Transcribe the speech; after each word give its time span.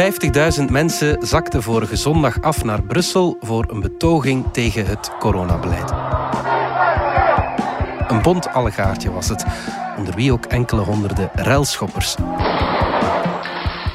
50.000 0.00 0.64
mensen 0.70 1.26
zakten 1.26 1.62
vorige 1.62 1.96
zondag 1.96 2.42
af 2.42 2.64
naar 2.64 2.82
Brussel 2.82 3.36
voor 3.40 3.64
een 3.68 3.80
betoging 3.80 4.52
tegen 4.52 4.86
het 4.86 5.10
coronabeleid. 5.18 5.90
Een 8.08 8.22
bont 8.22 8.48
allegaartje 8.48 9.12
was 9.12 9.28
het, 9.28 9.44
onder 9.98 10.14
wie 10.14 10.32
ook 10.32 10.44
enkele 10.44 10.80
honderden 10.80 11.30
relschoppers. 11.34 12.14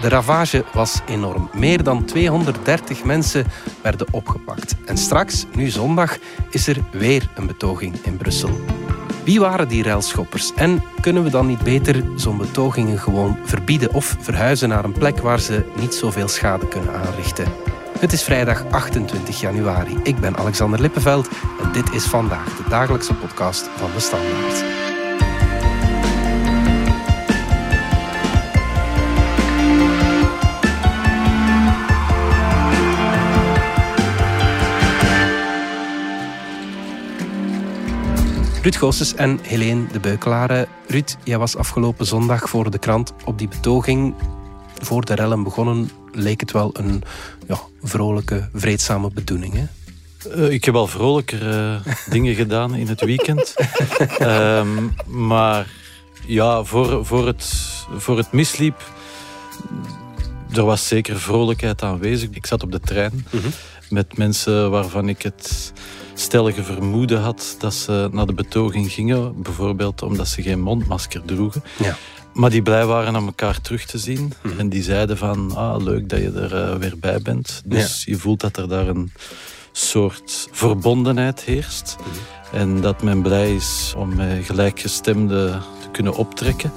De 0.01 0.09
ravage 0.09 0.65
was 0.73 1.01
enorm. 1.07 1.49
Meer 1.53 1.83
dan 1.83 2.05
230 2.05 3.03
mensen 3.03 3.45
werden 3.81 4.07
opgepakt. 4.11 4.75
En 4.85 4.97
straks, 4.97 5.45
nu 5.55 5.69
zondag, 5.69 6.17
is 6.49 6.67
er 6.67 6.77
weer 6.91 7.29
een 7.35 7.47
betoging 7.47 7.95
in 8.03 8.17
Brussel. 8.17 8.78
Wie 9.29 9.39
waren 9.39 9.67
die 9.67 9.83
railschoppers? 9.83 10.53
En 10.53 10.83
kunnen 11.01 11.23
we 11.23 11.29
dan 11.29 11.47
niet 11.47 11.63
beter 11.63 12.03
zo'n 12.15 12.37
betogingen 12.37 12.99
gewoon 12.99 13.37
verbieden 13.43 13.93
of 13.93 14.15
verhuizen 14.19 14.69
naar 14.69 14.83
een 14.83 14.91
plek 14.91 15.19
waar 15.19 15.39
ze 15.39 15.65
niet 15.79 15.93
zoveel 15.93 16.27
schade 16.27 16.67
kunnen 16.67 16.93
aanrichten? 16.93 17.45
Het 17.99 18.13
is 18.13 18.23
vrijdag 18.23 18.65
28 18.69 19.39
januari. 19.39 19.97
Ik 20.03 20.19
ben 20.19 20.37
Alexander 20.37 20.81
Lippenveld 20.81 21.29
en 21.61 21.71
dit 21.71 21.93
is 21.93 22.03
vandaag 22.03 22.57
de 22.57 22.69
dagelijkse 22.69 23.13
podcast 23.13 23.69
van 23.75 23.89
de 23.95 23.99
Standaard. 23.99 24.78
Ruud 38.69 38.81
Goossens 38.81 39.15
en 39.15 39.39
Helene 39.41 39.87
de 39.91 39.99
Beukelare. 39.99 40.67
Ruud, 40.87 41.15
jij 41.23 41.37
was 41.37 41.55
afgelopen 41.55 42.05
zondag 42.05 42.49
voor 42.49 42.71
de 42.71 42.77
krant 42.77 43.13
op 43.25 43.37
die 43.37 43.47
betoging. 43.47 44.15
Voor 44.81 45.05
de 45.05 45.15
rellen 45.15 45.43
begonnen 45.43 45.89
leek 46.11 46.39
het 46.39 46.51
wel 46.51 46.69
een 46.73 47.03
ja, 47.47 47.59
vrolijke, 47.81 48.49
vreedzame 48.53 49.11
bedoeling. 49.11 49.53
Hè? 49.53 49.65
Uh, 50.35 50.51
ik 50.51 50.65
heb 50.65 50.75
al 50.75 50.87
vrolijker 50.87 51.81
dingen 52.09 52.35
gedaan 52.35 52.75
in 52.75 52.87
het 52.87 53.01
weekend. 53.01 53.55
um, 54.21 54.95
maar 55.27 55.67
ja, 56.25 56.63
voor, 56.63 57.05
voor, 57.05 57.27
het, 57.27 57.53
voor 57.97 58.17
het 58.17 58.31
misliep, 58.31 58.91
er 60.53 60.63
was 60.65 60.87
zeker 60.87 61.19
vrolijkheid 61.19 61.81
aanwezig. 61.83 62.29
Ik 62.31 62.45
zat 62.45 62.63
op 62.63 62.71
de 62.71 62.79
trein 62.79 63.25
-hmm. 63.29 63.41
met 63.89 64.17
mensen 64.17 64.71
waarvan 64.71 65.09
ik 65.09 65.21
het 65.21 65.73
stellige 66.19 66.63
vermoeden 66.63 67.21
had 67.21 67.55
dat 67.59 67.73
ze 67.73 68.09
naar 68.11 68.25
de 68.25 68.33
betoging 68.33 68.91
gingen. 68.91 69.41
Bijvoorbeeld 69.41 70.01
omdat 70.01 70.27
ze 70.27 70.41
geen 70.41 70.61
mondmasker 70.61 71.21
droegen. 71.25 71.63
Ja. 71.77 71.97
Maar 72.33 72.49
die 72.49 72.61
blij 72.61 72.85
waren 72.85 73.15
om 73.15 73.25
elkaar 73.25 73.61
terug 73.61 73.85
te 73.85 73.97
zien. 73.97 74.33
Mm. 74.43 74.59
En 74.59 74.69
die 74.69 74.83
zeiden 74.83 75.17
van, 75.17 75.55
ah, 75.55 75.83
leuk 75.83 76.09
dat 76.09 76.19
je 76.19 76.31
er 76.31 76.71
uh, 76.71 76.75
weer 76.75 76.99
bij 76.99 77.21
bent. 77.21 77.61
Dus 77.65 78.03
ja. 78.03 78.11
je 78.13 78.19
voelt 78.19 78.39
dat 78.39 78.57
er 78.57 78.67
daar 78.67 78.87
een 78.87 79.11
soort 79.71 80.47
verbondenheid 80.51 81.41
heerst. 81.41 81.95
Mm. 81.99 82.59
En 82.59 82.81
dat 82.81 83.01
men 83.03 83.21
blij 83.21 83.55
is 83.55 83.93
om 83.97 84.15
met 84.15 84.45
gelijkgestemden 84.45 85.61
te 85.81 85.89
kunnen 85.91 86.15
optrekken. 86.15 86.71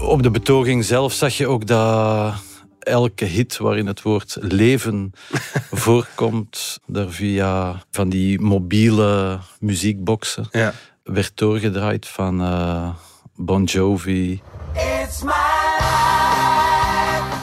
Op 0.00 0.22
de 0.22 0.30
betoging 0.30 0.84
zelf 0.84 1.12
zag 1.12 1.36
je 1.36 1.46
ook 1.46 1.66
dat 1.66 2.34
elke 2.82 3.24
hit 3.24 3.58
waarin 3.58 3.86
het 3.86 4.02
woord 4.02 4.36
leven 4.40 5.12
voorkomt, 5.84 6.78
daar 6.86 7.08
via 7.08 7.82
van 7.90 8.08
die 8.08 8.40
mobiele 8.40 9.38
muziekboxen 9.58 10.48
ja. 10.50 10.72
werd 11.02 11.32
doorgedraaid 11.34 12.08
van 12.08 12.40
uh, 12.40 12.88
Bon 13.36 13.64
Jovi 13.64 14.40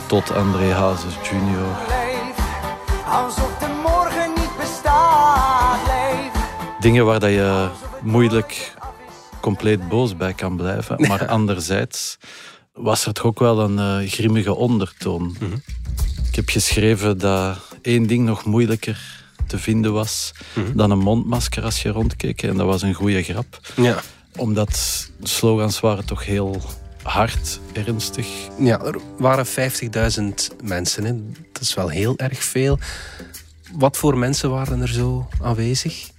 tot 0.08 0.32
André 0.32 0.74
Hazes 0.74 1.14
Jr. 1.14 1.98
Alsof 3.06 3.58
de 3.58 3.68
morgen 3.84 4.30
niet 4.36 4.58
bestaat, 4.58 5.80
Dingen 6.80 7.06
waar 7.06 7.20
dat 7.20 7.30
je 7.30 7.70
moeilijk 8.02 8.74
compleet 9.42 9.90
boos 9.90 10.18
bij 10.18 10.34
kan 10.34 10.56
blijven, 10.58 11.02
maar 11.08 11.28
anderzijds 11.28 12.18
was 12.80 13.06
er 13.06 13.14
toch 13.14 13.26
ook 13.26 13.40
wel 13.40 13.60
een 13.60 14.04
uh, 14.04 14.10
grimmige 14.10 14.56
ondertoon. 14.56 15.24
Mm 15.24 15.36
-hmm. 15.40 15.62
Ik 16.28 16.36
heb 16.36 16.50
geschreven 16.50 17.18
dat 17.18 17.58
één 17.82 18.08
ding 18.08 18.26
nog 18.26 18.46
moeilijker 18.46 19.24
te 19.48 19.58
vinden 19.58 19.94
was 19.94 20.32
mm 20.54 20.64
-hmm. 20.64 20.76
dan 20.76 20.92
een 20.92 21.00
mondmasker 21.00 21.64
als 21.64 21.82
je 21.82 21.90
rondkeek. 21.90 22.44
En 22.44 22.58
dat 22.58 22.66
was 22.66 22.82
een 22.82 22.94
goede 22.94 23.24
grap. 23.24 23.60
Ja. 23.76 24.02
Omdat 24.36 25.10
de 25.20 25.28
slogans 25.28 25.80
waren 25.80 26.06
toch 26.06 26.26
heel 26.26 26.62
hard, 27.04 27.60
ernstig. 27.74 28.28
Ja, 28.60 28.82
er 28.82 28.96
waren 29.18 29.46
50.000 29.46 29.54
mensen. 30.64 31.04
Hè. 31.04 31.14
Dat 31.52 31.62
is 31.62 31.74
wel 31.74 31.90
heel 31.90 32.18
erg 32.18 32.44
veel. 32.44 32.80
Wat 33.74 33.98
voor 33.98 34.18
mensen 34.18 34.50
waren 34.50 34.82
er 34.82 34.88
zo 34.88 35.28
aanwezig? 35.42 36.10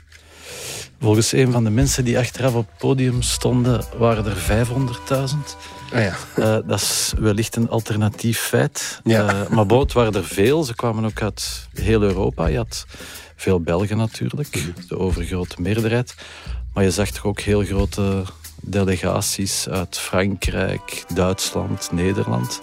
Volgens 1.01 1.33
een 1.33 1.53
van 1.53 1.65
de 1.65 1.71
mensen 1.71 2.05
die 2.05 2.19
achteraf 2.19 2.55
op 2.55 2.67
het 2.69 2.79
podium 2.79 3.23
stonden, 3.23 3.85
waren 3.99 4.27
er 4.27 4.67
500.000. 4.67 5.37
Ah 5.93 6.03
ja. 6.03 6.17
uh, 6.37 6.45
dat 6.67 6.81
is 6.81 7.13
wellicht 7.19 7.57
een 7.57 7.69
alternatief 7.69 8.41
feit. 8.41 9.01
Ja. 9.05 9.35
Uh, 9.35 9.49
maar 9.49 9.67
boot 9.67 9.93
waren 9.93 10.15
er 10.15 10.25
veel. 10.25 10.63
Ze 10.65 10.75
kwamen 10.75 11.05
ook 11.05 11.23
uit 11.23 11.69
heel 11.75 12.03
Europa. 12.03 12.47
Je 12.47 12.57
had 12.57 12.87
veel 13.37 13.61
Belgen 13.61 13.97
natuurlijk, 13.97 14.55
-hmm. 14.55 14.75
de 14.89 14.99
overgrote 14.99 15.61
meerderheid. 15.61 16.15
Maar 16.75 16.85
je 16.85 16.91
zag 16.91 17.11
toch 17.11 17.25
ook 17.25 17.41
heel 17.41 17.65
grote 17.65 18.23
delegaties 18.61 19.69
uit 19.69 19.99
Frankrijk, 19.99 21.05
Duitsland, 21.15 21.89
Nederland. 21.93 22.61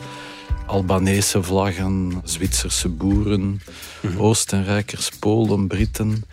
Albanese 0.65 1.43
vlaggen, 1.43 2.21
Zwitserse 2.23 2.89
boeren, 2.89 3.61
-hmm. 4.01 4.19
Oostenrijkers, 4.19 5.09
Polen, 5.09 5.67
Britten. 5.67 6.23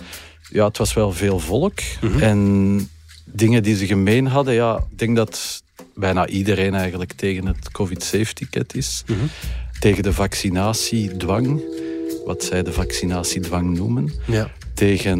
Ja, 0.50 0.66
het 0.66 0.78
was 0.78 0.94
wel 0.94 1.12
veel 1.12 1.38
volk. 1.38 1.80
Mm 2.00 2.10
-hmm. 2.10 2.20
En 2.20 2.88
dingen 3.24 3.62
die 3.62 3.76
ze 3.76 3.86
gemeen 3.86 4.26
hadden, 4.26 4.54
ja, 4.54 4.84
ik 4.90 4.98
denk 4.98 5.16
dat 5.16 5.62
bijna 5.94 6.26
iedereen 6.26 6.74
eigenlijk 6.74 7.12
tegen 7.12 7.46
het 7.46 7.70
COVID-safe-ticket 7.70 8.74
is. 8.74 9.02
Mm 9.06 9.16
-hmm. 9.18 9.28
Tegen 9.80 10.02
de 10.02 10.12
vaccinatiedwang, 10.12 11.62
wat 12.24 12.44
zij 12.44 12.62
de 12.62 12.72
vaccinatiedwang 12.72 13.76
noemen. 13.76 14.12
Ja. 14.26 14.50
Tegen 14.74 15.18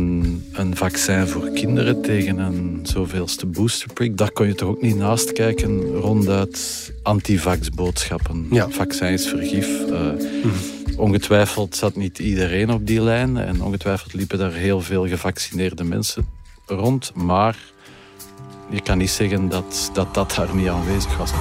een 0.52 0.76
vaccin 0.76 1.26
voor 1.26 1.50
kinderen, 1.50 2.02
tegen 2.02 2.38
een 2.38 2.80
zoveelste 2.82 3.46
boosterprik. 3.46 4.16
Daar 4.16 4.30
kon 4.30 4.46
je 4.46 4.54
toch 4.54 4.68
ook 4.68 4.82
niet 4.82 4.96
naast 4.96 5.32
kijken 5.32 5.86
ronduit 5.86 6.92
antivax-boodschappen. 7.02 8.46
Ja. 8.50 8.70
Vaccin 8.70 9.08
is 9.08 9.26
vergif. 9.26 9.66
Uh, 9.66 10.00
mm 10.00 10.18
-hmm. 10.42 10.83
Ongetwijfeld 10.97 11.77
zat 11.77 11.97
niet 11.97 12.19
iedereen 12.19 12.71
op 12.71 12.87
die 12.87 13.00
lijn 13.00 13.37
en 13.37 13.62
ongetwijfeld 13.62 14.12
liepen 14.12 14.38
daar 14.38 14.53
heel 14.53 14.81
veel 14.81 15.09
gevaccineerde 15.09 15.84
mensen 15.84 16.27
rond. 16.66 17.15
Maar 17.15 17.56
je 18.71 18.81
kan 18.81 18.99
niet 18.99 19.10
zeggen 19.10 19.49
dat 19.49 19.91
dat, 19.93 20.15
dat 20.15 20.34
daar 20.34 20.55
niet 20.55 20.69
aanwezig 20.69 21.16
was. 21.16 21.32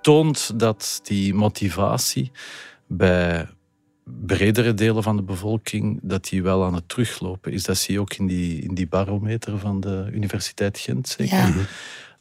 toont 0.00 0.58
dat 0.58 1.00
die 1.02 1.34
motivatie 1.34 2.30
bij 2.92 3.48
bredere 4.04 4.74
delen 4.74 5.02
van 5.02 5.16
de 5.16 5.22
bevolking, 5.22 5.98
dat 6.02 6.24
die 6.24 6.42
wel 6.42 6.64
aan 6.64 6.74
het 6.74 6.88
teruglopen 6.88 7.52
is. 7.52 7.62
Dat 7.62 7.76
zie 7.76 7.94
je 7.94 8.00
ook 8.00 8.14
in 8.14 8.26
die, 8.26 8.62
in 8.62 8.74
die 8.74 8.88
barometer 8.88 9.58
van 9.58 9.80
de 9.80 10.08
Universiteit 10.12 10.78
Gent, 10.78 11.08
zeker. 11.08 11.36
Ja. 11.36 11.52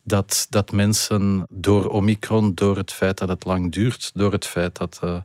Dat, 0.03 0.47
dat 0.50 0.72
mensen 0.72 1.46
door 1.50 1.90
Omicron, 1.90 2.53
door 2.53 2.78
het 2.78 2.91
feit 2.91 3.18
dat 3.18 3.30
het 3.30 3.46
lang 3.46 3.72
duurt, 3.72 4.12
door 4.13 4.31
het 4.31 4.45
feit 4.45 4.77
dat 4.77 5.00
uh, 5.04 5.21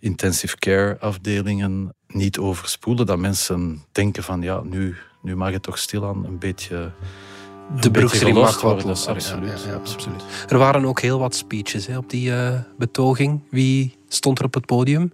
intensive 0.00 0.56
care 0.56 0.98
afdelingen 0.98 1.94
niet 2.06 2.38
overspoelen, 2.38 3.06
dat 3.06 3.18
mensen 3.18 3.84
denken 3.92 4.22
van 4.22 4.42
ja, 4.42 4.62
nu, 4.62 4.96
nu 5.22 5.36
mag 5.36 5.50
het 5.52 5.62
toch 5.62 5.78
stilaan 5.78 6.24
een 6.24 6.38
beetje 6.38 6.92
de 7.80 7.90
broeksriem 7.90 8.34
mag 8.34 8.60
wat 8.60 8.84
losser. 8.84 9.12
Absoluut, 9.12 9.62
ja, 9.64 9.70
ja, 9.70 9.74
absoluut. 9.74 10.24
Er 10.48 10.58
waren 10.58 10.84
ook 10.84 11.00
heel 11.00 11.18
wat 11.18 11.34
speeches 11.34 11.86
hè, 11.86 11.96
op 11.96 12.10
die 12.10 12.28
uh, 12.28 12.50
betoging. 12.78 13.40
Wie 13.50 13.96
stond 14.08 14.38
er 14.38 14.44
op 14.44 14.54
het 14.54 14.66
podium? 14.66 15.12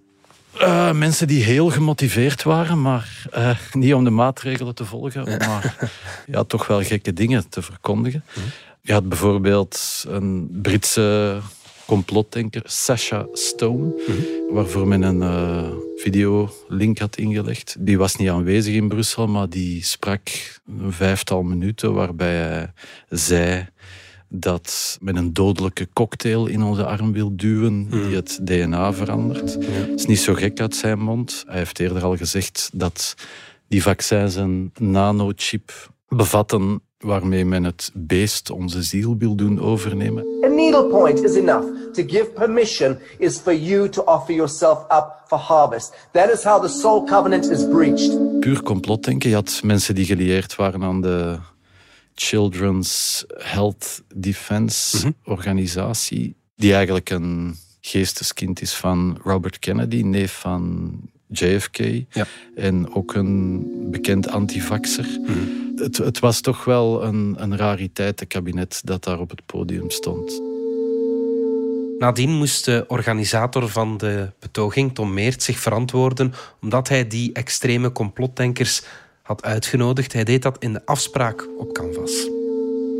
Uh, 0.60 0.92
mensen 0.92 1.26
die 1.26 1.42
heel 1.42 1.70
gemotiveerd 1.70 2.42
waren, 2.42 2.82
maar 2.82 3.26
uh, 3.36 3.58
niet 3.72 3.94
om 3.94 4.04
de 4.04 4.10
maatregelen 4.10 4.74
te 4.74 4.84
volgen, 4.84 5.30
ja. 5.30 5.46
maar 5.46 5.90
ja, 6.26 6.44
toch 6.44 6.66
wel 6.66 6.82
gekke 6.82 7.12
dingen 7.12 7.48
te 7.48 7.62
verkondigen. 7.62 8.24
Mm. 8.34 8.42
Je 8.80 8.92
had 8.92 9.08
bijvoorbeeld 9.08 10.04
een 10.08 10.58
Britse 10.62 11.38
complotdenker, 11.86 12.62
Sasha 12.64 13.26
Stone, 13.32 14.02
mm. 14.06 14.54
waarvoor 14.54 14.88
men 14.88 15.02
een 15.02 15.22
videolink 16.02 16.98
had 16.98 17.16
ingelegd. 17.16 17.76
Die 17.78 17.98
was 17.98 18.16
niet 18.16 18.28
aanwezig 18.28 18.74
in 18.74 18.88
Brussel, 18.88 19.26
maar 19.26 19.48
die 19.48 19.84
sprak 19.84 20.28
een 20.66 20.92
vijftal 20.92 21.42
minuten 21.42 21.92
waarbij 21.94 22.34
hij 22.34 22.72
zei 23.08 23.66
dat 24.28 24.98
met 25.00 25.16
een 25.16 25.32
dodelijke 25.32 25.88
cocktail 25.92 26.46
in 26.46 26.62
onze 26.62 26.84
arm 26.84 27.12
wil 27.12 27.36
duwen 27.36 27.88
die 27.90 28.00
hmm. 28.00 28.14
het 28.14 28.38
DNA 28.42 28.92
verandert. 28.92 29.54
Het 29.64 29.98
is 29.98 30.06
niet 30.06 30.18
zo 30.18 30.34
gek 30.34 30.60
uit 30.60 30.76
zijn 30.76 30.98
mond. 30.98 31.44
Hij 31.46 31.58
heeft 31.58 31.78
eerder 31.78 32.02
al 32.02 32.16
gezegd 32.16 32.70
dat 32.72 33.14
die 33.68 33.82
vaccins 33.82 34.34
een 34.34 34.72
nanochip 34.78 35.90
bevatten 36.08 36.82
waarmee 36.98 37.44
men 37.44 37.64
het 37.64 37.90
beest 37.94 38.50
onze 38.50 38.82
ziel 38.82 39.16
wil 39.16 39.34
doen 39.34 39.60
overnemen. 39.60 40.51
A 40.62 40.64
needle 40.64 40.88
point 40.88 41.24
is 41.24 41.36
enough. 41.36 41.64
To 41.92 42.02
give 42.02 42.34
permission 42.34 42.98
is 43.18 43.40
for 43.40 43.52
you 43.52 43.88
to 43.88 44.02
offer 44.04 44.32
yourself 44.32 44.78
up 44.90 45.24
for 45.26 45.38
harvest. 45.38 45.94
That 46.12 46.30
is 46.30 46.44
how 46.44 46.60
the 46.60 46.68
soul 46.68 47.04
covenant 47.04 47.50
is 47.50 47.68
breached. 47.68 48.40
Puur 48.40 48.62
complotdenken. 48.62 49.28
Je 49.28 49.34
had 49.34 49.60
mensen 49.64 49.94
die 49.94 50.04
gelieerd 50.04 50.56
waren 50.56 50.82
aan 50.82 51.00
de 51.00 51.38
Children's 52.14 53.24
Health 53.38 54.02
Defense 54.14 54.96
mhm. 54.96 55.10
organisatie, 55.24 56.34
die 56.56 56.72
eigenlijk 56.72 57.10
een 57.10 57.56
geesteskind 57.80 58.60
is 58.60 58.74
van 58.74 59.18
Robert 59.24 59.58
Kennedy, 59.58 60.02
neef 60.02 60.32
van 60.32 60.92
JFK. 61.28 61.76
Ja. 62.10 62.26
En 62.54 62.94
ook 62.94 63.14
een 63.14 63.66
bekend 63.90 64.28
antivaxer. 64.28 65.06
Mm 65.20 65.60
het, 65.76 65.96
het, 65.96 66.18
was 66.18 66.40
toch 66.40 66.64
wel 66.64 67.04
een, 67.04 67.34
een 67.38 67.56
rariteitenkabinet 67.56 68.80
dat 68.84 69.04
daar 69.04 69.20
op 69.20 69.30
het 69.30 69.46
podium 69.46 69.90
stond. 69.90 70.51
Nadien 72.02 72.30
moest 72.30 72.64
de 72.64 72.84
organisator 72.88 73.68
van 73.68 73.96
de 73.96 74.30
betoging, 74.38 74.94
Tom 74.94 75.14
Meert, 75.14 75.42
zich 75.42 75.58
verantwoorden 75.58 76.34
omdat 76.60 76.88
hij 76.88 77.06
die 77.06 77.32
extreme 77.32 77.92
complotdenkers 77.92 78.82
had 79.22 79.44
uitgenodigd. 79.44 80.12
Hij 80.12 80.24
deed 80.24 80.42
dat 80.42 80.56
in 80.58 80.72
de 80.72 80.82
afspraak 80.84 81.48
op 81.58 81.72
Canvas 81.72 82.28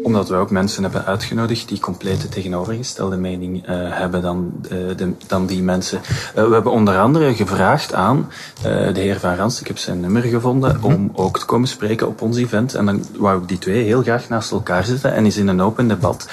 omdat 0.03 0.29
we 0.29 0.35
ook 0.35 0.51
mensen 0.51 0.83
hebben 0.83 1.05
uitgenodigd 1.05 1.69
die 1.69 1.81
complete 1.81 2.29
tegenovergestelde 2.29 3.17
mening 3.17 3.69
uh, 3.69 3.75
hebben 3.75 4.23
dan, 4.23 4.53
uh, 4.65 4.71
de, 4.97 5.13
dan 5.27 5.47
die 5.47 5.63
mensen. 5.63 6.01
Uh, 6.37 6.45
we 6.45 6.53
hebben 6.53 6.73
onder 6.73 6.99
andere 6.99 7.35
gevraagd 7.35 7.95
aan 7.95 8.31
de 8.63 9.01
heer 9.01 9.21
Van 9.21 9.35
Rans, 9.35 9.61
ik 9.61 9.67
heb 9.67 9.79
zijn 9.79 10.01
nummer 10.01 10.23
gevonden, 10.23 10.77
mm 10.77 10.85
om 10.85 11.11
ook 11.15 11.39
te 11.39 11.45
komen 11.45 11.69
spreken 11.69 12.09
op 12.09 12.23
ons 12.23 12.37
event. 12.37 12.75
En 12.75 12.87
dan 12.87 13.05
wou 13.17 13.43
ik 13.43 13.49
die 13.49 13.59
twee 13.59 13.85
heel 13.85 14.03
graag 14.03 14.29
naast 14.29 14.51
elkaar 14.51 14.85
zetten 14.85 15.13
en 15.13 15.25
eens 15.25 15.37
in 15.37 15.49
een 15.49 15.63
open 15.63 15.89
debat 15.89 16.29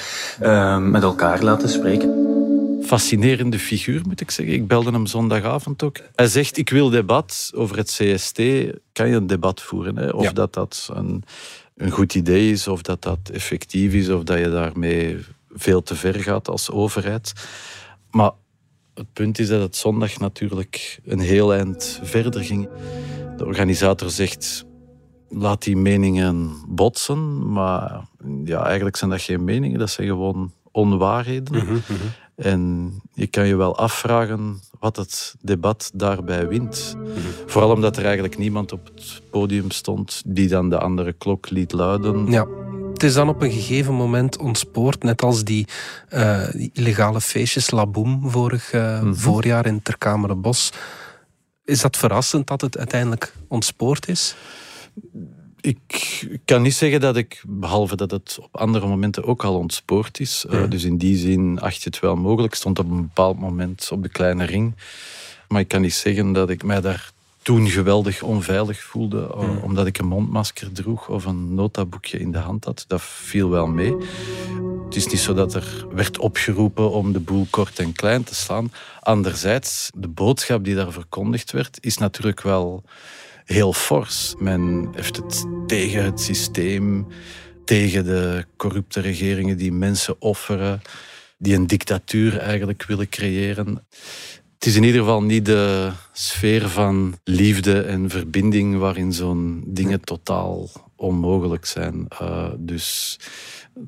met 0.80 1.04
elkaar 1.04 1.44
laten 1.44 1.70
spreken 1.70 2.29
fascinerende 2.90 3.60
figuur, 3.60 4.02
moet 4.08 4.22
ik 4.22 4.32
zeggen. 4.32 4.54
Ik 4.54 4.68
belde 4.68 4.92
hem 4.92 5.06
zondagavond 5.06 5.84
ook. 5.84 5.98
Hij 6.16 6.28
zegt, 6.28 6.58
ik 6.58 6.70
wil 6.70 6.90
debat 6.90 7.52
over 7.56 7.78
het 7.78 7.88
CST. 7.88 8.38
Kan 8.92 9.08
je 9.08 9.16
een 9.16 9.28
debat 9.28 9.62
voeren? 9.62 9.98
Hè? 9.98 10.10
Of 10.10 10.34
dat 10.34 10.54
dat 10.54 10.90
een 10.94 11.24
een 11.80 11.92
goed 11.92 12.16
idee 12.16 12.52
is, 12.52 12.68
of 12.68 12.82
dat 12.82 13.02
dat 13.02 13.30
effectief 13.34 13.94
is, 13.94 14.10
of 14.10 14.24
dat 14.24 14.40
je 14.40 14.50
daarmee 14.50 15.18
veel 15.54 15.84
te 15.84 15.96
ver 15.96 16.20
gaat 16.20 16.48
als 16.48 16.72
overheid. 16.72 17.34
Maar 18.12 18.32
het 18.94 19.14
punt 19.14 19.40
is 19.40 19.48
dat 19.48 19.62
het 19.62 19.76
zondag 19.76 20.20
natuurlijk 20.20 21.00
een 21.06 21.20
heel 21.20 21.54
eind 21.54 22.00
verder 22.04 22.44
ging. 22.44 22.70
De 23.38 23.46
organisator 23.46 24.10
zegt, 24.10 24.66
laat 25.30 25.64
die 25.64 25.78
meningen 25.78 26.52
botsen, 26.68 27.52
maar 27.52 28.02
ja, 28.46 28.66
eigenlijk 28.66 28.96
zijn 28.96 29.10
dat 29.10 29.22
geen 29.22 29.44
meningen, 29.44 29.80
dat 29.80 29.90
zijn 29.90 30.08
gewoon 30.08 30.54
onwaarheden. 30.72 31.56
Mhm, 31.58 31.74
mhm. 31.74 31.94
En 32.40 32.94
je 33.14 33.28
kan 33.28 33.48
je 33.48 33.56
wel 33.56 33.78
afvragen 33.78 34.62
wat 34.80 34.96
het 34.96 35.36
debat 35.42 35.92
daarbij 35.94 36.48
wint. 36.48 36.96
Vooral 37.46 37.72
omdat 37.72 37.98
er 37.98 38.04
eigenlijk 38.04 38.38
niemand 38.38 38.72
op 38.72 38.92
het 38.96 39.22
podium 39.30 39.72
stond 39.72 40.22
die 40.26 40.48
dan 40.48 40.70
de 40.70 40.80
andere 40.80 41.14
klok 41.14 41.50
liet 41.50 41.72
luiden. 41.72 42.32
Ja. 42.32 42.48
Het 42.94 43.04
is 43.04 43.14
dan 43.14 43.30
op 43.30 43.42
een 43.42 43.52
gegeven 43.52 43.94
moment 43.94 44.38
ontspoord, 44.38 45.04
net 45.04 45.22
als 45.22 45.44
die, 45.44 45.68
uh, 46.14 46.70
illegale 46.74 47.22
feestjes 47.22 47.72
Laboom 47.72 48.30
vorig 48.30 48.74
uh, 48.74 49.02
voorjaar 49.12 49.66
in 49.66 49.82
Terkamerenbos. 49.82 50.72
Is 51.66 51.82
dat 51.82 51.98
verrassend 51.98 52.48
dat 52.48 52.62
het 52.62 52.78
uiteindelijk 52.78 53.34
ontspoord 53.48 54.08
is? 54.08 54.36
Ik 55.62 56.28
kan 56.46 56.62
niet 56.62 56.74
zeggen 56.74 57.00
dat 57.00 57.16
ik, 57.16 57.44
behalve 57.48 57.96
dat 57.96 58.12
het 58.12 58.38
op 58.42 58.58
andere 58.58 58.88
momenten 58.88 59.24
ook 59.24 59.44
al 59.44 59.58
ontspoord 59.58 60.20
is. 60.20 60.46
Uh, 60.50 60.70
dus 60.70 60.84
in 60.84 60.98
die 60.98 61.18
zin 61.18 61.60
acht 61.60 61.76
je 61.76 61.90
het 61.90 62.00
wel 62.00 62.16
mogelijk. 62.16 62.56
stond 62.56 62.80
op 62.80 62.90
een 62.90 63.02
bepaald 63.02 63.40
moment 63.40 63.90
op 63.92 64.04
de 64.04 64.10
kleine 64.10 64.44
ring. 64.44 64.76
Maar 65.48 65.62
ik 65.62 65.68
kan 65.68 65.82
niet 65.82 65.94
zeggen 65.94 66.34
dat 66.34 66.50
ik 66.50 66.64
mij 66.64 66.82
daar 66.82 67.12
toen 67.42 67.70
geweldig 67.70 68.22
onveilig 68.22 68.82
voelde. 68.82 69.36
Uh, 69.36 69.64
omdat 69.64 69.86
ik 69.86 69.98
een 69.98 70.08
mondmasker 70.08 70.72
droeg 70.72 71.10
of 71.10 71.26
een 71.26 71.54
notaboekje 71.54 72.20
in 72.20 72.32
de 72.32 72.38
hand 72.38 72.66
had. 72.66 72.86
Dat 72.88 73.02
viel 73.02 73.50
wel 73.50 73.68
mee. 73.68 73.96
Het 74.86 74.96
is 74.96 75.08
niet 75.08 75.20
zo 75.20 75.34
dat 75.34 75.54
er 75.54 75.86
werd 75.92 76.20
opgeroepen 76.20 76.92
om 76.92 77.14
de 77.14 77.20
boel 77.20 77.48
kort 77.50 77.80
en 77.80 77.94
klein 77.94 78.24
te 78.24 78.36
slaan. 78.36 78.72
Anderzijds, 79.00 79.90
de 79.96 80.08
boodschap 80.08 80.64
die 80.64 80.76
daar 80.76 80.92
verkondigd 80.92 81.52
werd, 81.52 81.78
is 81.82 81.98
natuurlijk 81.98 82.42
wel 82.42 82.84
heel 83.50 83.74
fors. 83.74 84.36
Men 84.38 84.90
heeft 84.92 85.16
het 85.16 85.46
tegen 85.68 86.04
het 86.04 86.22
systeem, 86.22 87.08
tegen 87.66 88.04
de 88.04 88.46
corrupte 88.58 89.00
regeringen 89.00 89.58
die 89.58 89.72
mensen 89.72 90.16
offeren, 90.22 90.82
die 91.38 91.56
een 91.56 91.68
dictatuur 91.68 92.38
eigenlijk 92.38 92.84
willen 92.84 93.10
creëren. 93.10 93.86
Het 94.54 94.68
is 94.68 94.76
in 94.76 94.84
ieder 94.84 95.00
geval 95.00 95.24
niet 95.24 95.46
de 95.46 95.92
sfeer 96.12 96.70
van 96.70 97.18
liefde 97.24 97.82
en 97.82 98.10
verbinding 98.10 98.78
waarin 98.78 99.14
zo'n 99.14 99.64
dingen 99.66 100.02
totaal 100.02 100.70
onmogelijk 100.96 101.66
zijn. 101.66 102.08
Uh, 102.22 102.50
dus 102.58 103.20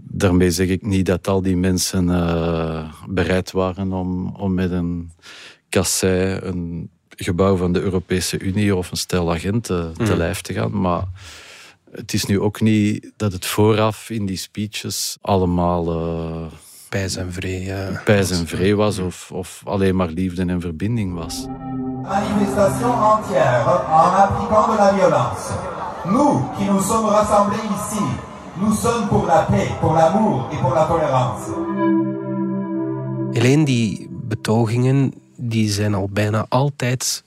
daarmee 0.10 0.52
zeg 0.52 0.68
ik 0.68 0.86
niet 0.86 1.06
dat 1.06 1.28
al 1.28 1.42
die 1.42 1.57
mensen 1.57 2.07
uh, 2.07 2.94
bereid 3.07 3.52
waren 3.52 3.94
om, 3.94 4.36
om 4.36 4.54
met 4.54 4.72
een 4.72 5.12
kassei 5.69 6.40
een 6.42 6.90
gebouw 7.23 7.56
van 7.56 7.73
de 7.73 7.79
Europese 7.79 8.39
Unie 8.39 8.75
of 8.75 8.91
een 8.91 8.97
stel 8.97 9.31
agenten 9.31 9.94
te 9.94 10.12
mm. 10.12 10.18
lijf 10.18 10.41
te 10.41 10.53
gaan. 10.53 10.81
Maar 10.81 11.03
het 11.91 12.13
is 12.13 12.25
nu 12.25 12.39
ook 12.39 12.62
niet 12.62 13.12
dat 13.18 13.31
het 13.31 13.45
vooraf 13.45 14.09
in 14.09 14.25
die 14.25 14.38
speeches 14.38 15.18
allemaal... 15.21 15.94
Uh, 15.94 16.45
Pijs 16.89 17.15
en 17.15 17.33
vree. 17.33 17.65
Uh, 17.65 18.03
pijs 18.03 18.31
en 18.31 18.47
vree 18.47 18.75
was 18.75 19.00
of, 19.00 19.31
of 19.31 19.62
alleen 19.65 19.95
maar 19.95 20.07
liefde 20.07 20.45
en 20.45 20.62
verbinding 20.62 21.13
was. 21.13 21.45
Manifestation 22.01 22.94
entière 22.94 23.71
en 23.88 24.13
appliquant 24.23 24.71
de 24.71 24.77
la 24.77 24.94
violence. 24.94 25.53
Nous 26.06 26.44
qui 26.57 26.65
nous 26.65 26.88
sommes 26.88 27.09
rassemblés 27.09 27.65
ici, 27.79 28.03
nous 28.59 28.73
sommes 28.73 29.07
pour 29.07 29.25
la 29.25 29.41
paix, 29.41 29.68
pour 29.79 29.94
l'amour 29.94 30.50
et 30.51 30.57
pour 30.57 30.73
la 30.73 30.85
tolérance. 30.85 31.50
Alleen 33.33 33.63
die 33.63 34.07
betogingen 34.09 35.13
die 35.42 35.70
zijn 35.70 35.94
al 35.94 36.10
bijna 36.10 36.45
altijd 36.50 37.24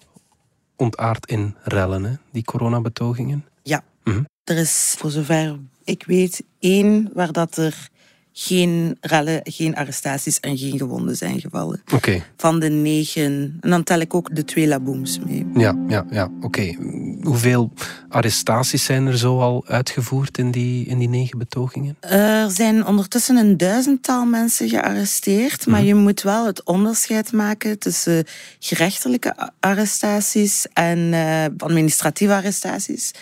ontaard 0.77 1.27
in 1.27 1.57
rellen, 1.63 2.05
hè? 2.05 2.13
die 2.31 2.45
coronabetogingen. 2.45 3.45
Ja, 3.63 3.85
mhm. 4.05 4.23
er 4.45 4.57
is 4.57 4.95
voor 4.99 5.11
zover 5.11 5.59
ik 5.85 6.05
weet 6.07 6.45
één 6.59 7.11
waar 7.13 7.33
dat 7.33 7.57
er 7.57 7.89
geen 8.37 8.97
rellen, 9.01 9.41
geen 9.43 9.75
arrestaties 9.75 10.41
en 10.41 10.59
geen 10.59 10.79
gewonden 10.79 11.17
zijn 11.17 11.41
gevallen. 11.41 11.83
Oké. 11.93 12.23
Van 12.37 12.61
de 12.61 12.69
negen. 12.69 13.59
En 13.61 13.71
dan 13.71 13.83
tel 13.83 14.01
ik 14.01 14.15
ook 14.15 14.35
de 14.37 14.45
twee 14.45 14.67
labooms 14.67 15.19
mee. 15.27 15.47
Ja, 15.55 15.79
ja, 15.89 16.07
ja. 16.11 16.31
Oké. 16.41 16.77
Hoeveel 17.23 17.73
arrestaties 18.09 18.85
zijn 18.85 19.07
er 19.07 19.19
zo 19.19 19.41
al 19.41 19.65
uitgevoerd 19.67 20.39
in 20.39 20.51
die, 20.51 20.87
in 20.87 20.99
die 20.99 21.09
negen 21.09 21.39
betogingen? 21.39 21.97
Er 22.01 22.51
zijn 22.51 22.87
ondertussen 22.87 23.37
een 23.37 23.57
duizendtal 23.57 24.25
mensen 24.25 24.69
gearresteerd. 24.69 25.67
Maar 25.67 25.79
mhm. 25.79 25.89
je 25.89 25.95
moet 25.95 26.23
wel 26.23 26.47
het 26.47 26.65
onderscheid 26.65 27.33
maken 27.33 27.79
tussen 27.79 28.25
gerechtelijke 28.59 29.51
arrestaties 29.61 30.67
en 30.73 30.99
uh, 30.99 31.45
administratieve 31.57 32.35
arrestaties. 32.35 33.13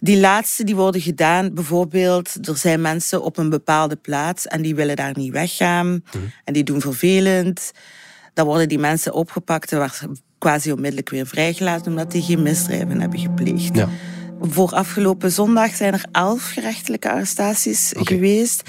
Die 0.00 0.20
laatste 0.20 0.64
die 0.64 0.76
worden 0.76 1.00
gedaan, 1.00 1.54
bijvoorbeeld, 1.54 2.48
er 2.48 2.56
zijn 2.56 2.80
mensen 2.80 3.22
op 3.22 3.36
een 3.36 3.50
bepaalde 3.50 3.96
plaats 3.96 4.46
en 4.46 4.62
die 4.62 4.74
willen 4.74 4.96
daar 4.96 5.16
niet 5.16 5.32
weggaan 5.32 5.86
mhm. 5.86 6.24
en 6.44 6.52
die 6.52 6.64
doen 6.64 6.80
vervelend. 6.80 7.72
Dan 8.34 8.46
worden 8.46 8.68
die 8.68 8.78
mensen 8.78 9.12
opgepakt 9.12 9.72
en 9.72 9.90
quasi 10.38 10.72
onmiddellijk 10.72 11.10
weer 11.10 11.26
vrijgelaten 11.26 11.90
omdat 11.90 12.10
die 12.10 12.22
geen 12.22 12.42
misdrijven 12.42 13.00
hebben 13.00 13.18
gepleegd. 13.18 13.76
Ja. 13.76 13.88
Voor 14.40 14.74
afgelopen 14.74 15.32
zondag 15.32 15.74
zijn 15.74 15.92
er 15.92 16.04
elf 16.12 16.50
gerechtelijke 16.50 17.10
arrestaties 17.10 17.92
geweest. 17.96 18.62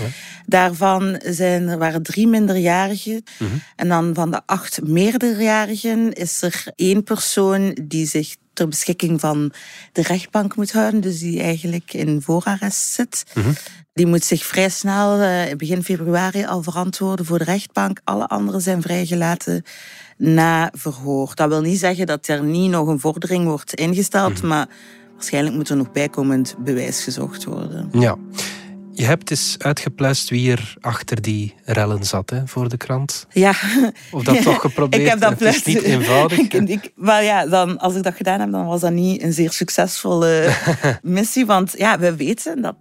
Daarvan 0.45 1.21
zijn, 1.25 1.67
er 1.67 1.77
waren 1.77 2.03
drie 2.03 2.27
minderjarigen. 2.27 3.23
Mhm. 3.37 3.49
En 3.75 3.87
dan 3.87 4.13
van 4.13 4.31
de 4.31 4.41
acht 4.45 4.81
meerderjarigen 4.87 6.13
is 6.13 6.41
er 6.41 6.63
één 6.75 7.03
persoon 7.03 7.77
die 7.83 8.05
zich 8.05 8.35
ter 8.59 8.67
beschikking 8.67 9.19
van 9.19 9.51
de 9.91 10.01
rechtbank 10.01 10.55
moet 10.55 10.71
houden. 10.71 11.01
Dus 11.01 11.19
die 11.19 11.41
eigenlijk 11.41 11.93
in 11.93 12.21
voorarrest 12.21 12.91
zit. 12.91 13.23
Mhm. 13.33 13.49
Die 13.93 14.05
moet 14.05 14.23
zich 14.23 14.45
vrij 14.45 14.69
snel, 14.69 15.21
uh, 15.21 15.55
begin 15.57 15.83
februari, 15.83 16.45
al 16.45 16.63
verantwoorden 16.63 17.25
voor 17.25 17.37
de 17.37 17.43
rechtbank. 17.43 17.99
Alle 18.03 18.27
anderen 18.27 18.61
zijn 18.61 18.81
vrijgelaten 18.81 19.63
na 20.17 20.71
verhoor. 20.75 21.31
Dat 21.35 21.49
wil 21.49 21.61
niet 21.61 21.79
zeggen 21.79 22.05
dat 22.05 22.27
er 22.27 22.43
niet 22.43 22.71
nog 22.71 22.87
een 22.87 22.99
vordering 22.99 23.45
wordt 23.45 23.73
ingesteld, 23.73 24.37
mhm. 24.37 24.47
maar 24.47 24.67
waarschijnlijk 25.13 25.55
moet 25.55 25.69
er 25.69 25.77
nog 25.77 25.91
bijkomend 25.91 26.55
bewijs 26.59 27.03
gezocht 27.03 27.43
worden. 27.43 27.89
Ja. 27.91 28.17
Je 28.99 29.05
hebt 29.05 29.31
eens 29.31 29.55
uitgepluist 29.57 30.29
wie 30.29 30.51
er 30.51 30.73
achter 30.79 31.21
die 31.21 31.55
rellen 31.63 32.03
zat 32.03 32.29
hè, 32.29 32.47
voor 32.47 32.69
de 32.69 32.77
krant. 32.77 33.27
Ja. 33.29 33.53
Of 34.11 34.23
dat 34.23 34.41
toch 34.51 34.61
geprobeerd? 34.61 35.01
ik 35.01 35.09
heb 35.09 35.19
dat 35.19 35.39
het 35.39 35.55
is 35.55 35.63
niet 35.63 35.81
eenvoudig. 35.81 36.39
ik, 36.49 36.91
maar 36.95 37.23
ja, 37.23 37.47
dan, 37.47 37.77
als 37.77 37.95
ik 37.95 38.03
dat 38.03 38.15
gedaan 38.15 38.39
heb, 38.39 38.51
dan 38.51 38.65
was 38.65 38.81
dat 38.81 38.91
niet 38.91 39.21
een 39.21 39.33
zeer 39.33 39.51
succesvolle 39.51 40.53
missie. 41.01 41.45
Want 41.45 41.73
ja, 41.77 41.99
we 41.99 42.15
weten 42.15 42.61
dat 42.61 42.75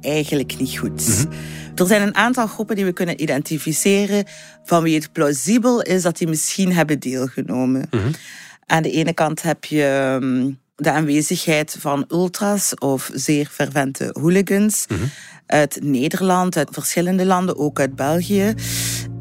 eigenlijk 0.00 0.58
niet 0.58 0.78
goed. 0.78 1.06
Mhm. 1.06 1.32
Er 1.74 1.86
zijn 1.86 2.02
een 2.02 2.14
aantal 2.14 2.46
groepen 2.46 2.76
die 2.76 2.84
we 2.84 2.92
kunnen 2.92 3.22
identificeren 3.22 4.24
van 4.64 4.82
wie 4.82 4.94
het 4.94 5.12
plausibel 5.12 5.82
is 5.82 6.02
dat 6.02 6.18
die 6.18 6.28
misschien 6.28 6.72
hebben 6.72 6.98
deelgenomen. 6.98 7.86
Mm 7.90 8.10
Aan 8.66 8.82
de 8.82 8.90
ene 8.90 9.12
kant 9.12 9.42
heb 9.42 9.64
je 9.64 9.84
ehm, 9.84 10.50
de 10.76 10.90
aanwezigheid 10.90 11.76
van 11.78 12.04
ultras 12.08 12.74
of 12.74 13.10
zeer 13.14 13.46
fervente 13.46 14.10
hooligans. 14.12 14.84
Mhm 14.88 15.04
uit 15.46 15.78
Nederland, 15.82 16.56
uit 16.56 16.68
verschillende 16.72 17.26
landen, 17.26 17.56
ook 17.56 17.80
uit 17.80 17.96
België. 17.96 18.54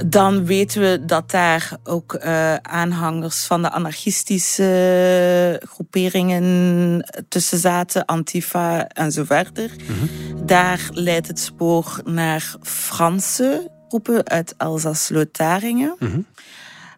Dan 0.05 0.45
weten 0.45 0.81
we 0.81 1.05
dat 1.05 1.31
daar 1.31 1.77
ook 1.83 2.13
uh, 2.13 2.55
aanhangers 2.55 3.45
van 3.45 3.61
de 3.61 3.71
anarchistische 3.71 5.61
groeperingen 5.69 7.05
tussen 7.29 7.57
zaten, 7.57 8.05
Antifa 8.05 8.87
en 8.87 9.11
zo 9.11 9.23
verder. 9.23 9.71
Mhm. 9.87 10.45
Daar 10.45 10.89
leidt 10.91 11.27
het 11.27 11.39
spoor 11.39 12.01
naar 12.05 12.55
Franse 12.61 13.71
groepen 13.87 14.27
uit 14.27 14.53
Alsace-Lotharingen. 14.57 15.95
Mhm. 15.99 16.19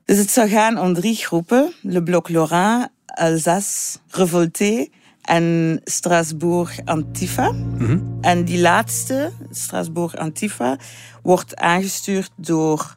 Dus 0.06 0.18
het 0.18 0.32
zou 0.32 0.50
gaan 0.50 0.80
om 0.80 0.94
drie 0.94 1.16
groepen: 1.16 1.74
Le 1.82 2.04
Bloc 2.04 2.30
Lorrain, 2.30 2.90
Alsace, 3.06 3.98
Revolté 4.10 4.88
en 5.26 5.82
Strasbourg 5.84 6.80
Antifa. 6.86 7.52
Mhm. 7.52 8.00
En 8.22 8.46
die 8.46 8.60
laatste, 8.60 9.32
Strasbourg 9.52 10.16
Antifa, 10.16 10.78
wordt 11.24 11.56
aangestuurd 11.56 12.32
door 12.36 12.96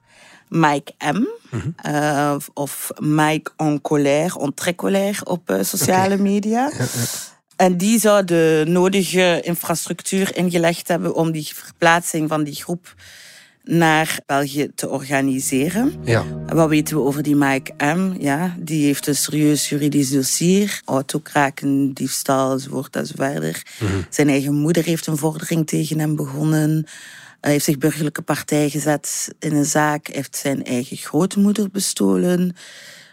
Mike 0.49 0.92
M. 1.12 1.26
Mhm. 1.50 1.70
uh, 1.87 2.37
of 2.54 2.90
Mike 2.99 3.50
en 3.56 3.80
colère, 3.80 4.40
en 4.40 4.54
très 4.54 4.75
colère 4.75 5.25
op 5.25 5.50
uh, 5.50 5.62
sociale 5.62 6.16
media. 6.16 6.70
Ja, 6.78 6.78
ja. 6.78 6.85
En 7.56 7.76
die 7.76 7.99
zou 7.99 8.25
de 8.25 8.64
nodige 8.66 9.40
infrastructuur 9.42 10.37
ingelegd 10.37 10.88
hebben 10.88 11.14
om 11.14 11.30
die 11.30 11.50
verplaatsing 11.54 12.28
van 12.28 12.44
die 12.44 12.54
groep 12.54 12.94
naar 13.68 14.20
België 14.26 14.68
te 14.75 14.88
organiseren. 14.88 15.92
Ja. 16.04 16.25
Wat 16.46 16.68
weten 16.68 16.96
we 16.96 17.02
over 17.02 17.22
die 17.22 17.37
Mike 17.37 17.72
M? 17.94 18.14
Ja, 18.18 18.56
die 18.58 18.84
heeft 18.84 19.06
een 19.06 19.16
serieus 19.16 19.68
juridisch 19.68 20.10
dossier. 20.10 20.80
Autokraken, 20.84 21.92
diefstal, 21.92 22.52
enzovoort 22.52 22.96
enzoverder. 22.96 23.62
Mm 23.80 24.06
Zijn 24.10 24.28
eigen 24.28 24.54
moeder 24.54 24.84
heeft 24.84 25.06
een 25.06 25.16
vordering 25.16 25.66
tegen 25.66 25.98
hem 25.98 26.16
begonnen. 26.16 26.87
Hij 27.40 27.52
heeft 27.52 27.64
zich 27.64 27.78
burgerlijke 27.78 28.22
partij 28.22 28.68
gezet 28.68 29.34
in 29.38 29.54
een 29.54 29.64
zaak. 29.64 30.06
Hij 30.06 30.16
heeft 30.16 30.37
zijn 30.37 30.64
eigen 30.64 30.96
grootmoeder 30.96 31.70
bestolen. 31.70 32.56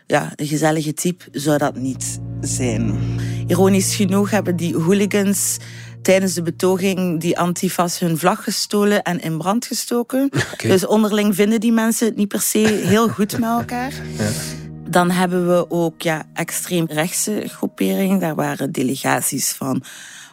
Ja, 0.07 0.31
een 0.35 0.47
gezellige 0.47 0.93
type 0.93 1.25
zou 1.31 1.57
dat 1.57 1.75
niet 1.75 2.19
zijn. 2.41 2.99
Ironisch 3.47 3.95
genoeg 3.95 4.29
hebben 4.29 4.55
die 4.55 4.75
hooligans 4.75 5.57
tijdens 6.05 6.33
de 6.33 6.41
betoging 6.41 7.21
die 7.21 7.39
antifas 7.39 7.99
hun 7.99 8.17
vlag 8.17 8.43
gestolen 8.43 9.03
en 9.03 9.21
in 9.21 9.37
brand 9.37 9.65
gestoken. 9.65 10.29
Dus 10.57 10.85
onderling 10.85 11.35
vinden 11.35 11.59
die 11.59 11.71
mensen 11.71 12.07
het 12.07 12.15
niet 12.15 12.27
per 12.27 12.41
se 12.41 12.81
heel 12.83 13.07
goed 13.07 13.39
met 13.39 13.49
elkaar. 13.49 13.93
Ja. 14.17 14.29
Dan 14.89 15.11
hebben 15.11 15.47
we 15.47 15.69
ook 15.69 16.01
ja, 16.01 16.23
extreem 16.33 16.85
rechtse 16.85 17.43
groeperingen. 17.45 18.19
Daar 18.19 18.35
waren 18.35 18.71
delegaties 18.71 19.51
van 19.51 19.83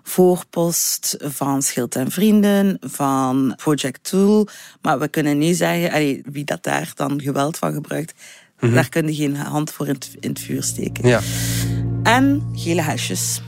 Voorpost, 0.02 1.16
van 1.20 1.62
Schild 1.62 1.96
en 1.96 2.10
Vrienden, 2.10 2.78
van 2.80 3.54
Project 3.56 4.04
Tool. 4.10 4.48
Maar 4.82 4.98
we 4.98 5.08
kunnen 5.08 5.38
niet 5.38 5.56
zeggen 5.56 6.22
wie 6.32 6.44
dat 6.44 6.62
daar 6.62 6.92
dan 6.94 7.20
geweld 7.20 7.58
van 7.58 7.72
gebruikt. 7.72 8.14
Mhm. 8.60 8.74
Daar 8.74 8.88
kun 8.88 9.06
je 9.06 9.14
geen 9.14 9.36
hand 9.36 9.70
voor 9.70 9.86
in 9.86 9.94
het, 9.94 10.10
in 10.20 10.28
het 10.28 10.40
vuur 10.40 10.62
steken. 10.62 11.08
Ja. 11.08 11.20
En 12.02 12.50
gele 12.54 12.82
hesjes. 12.82 13.40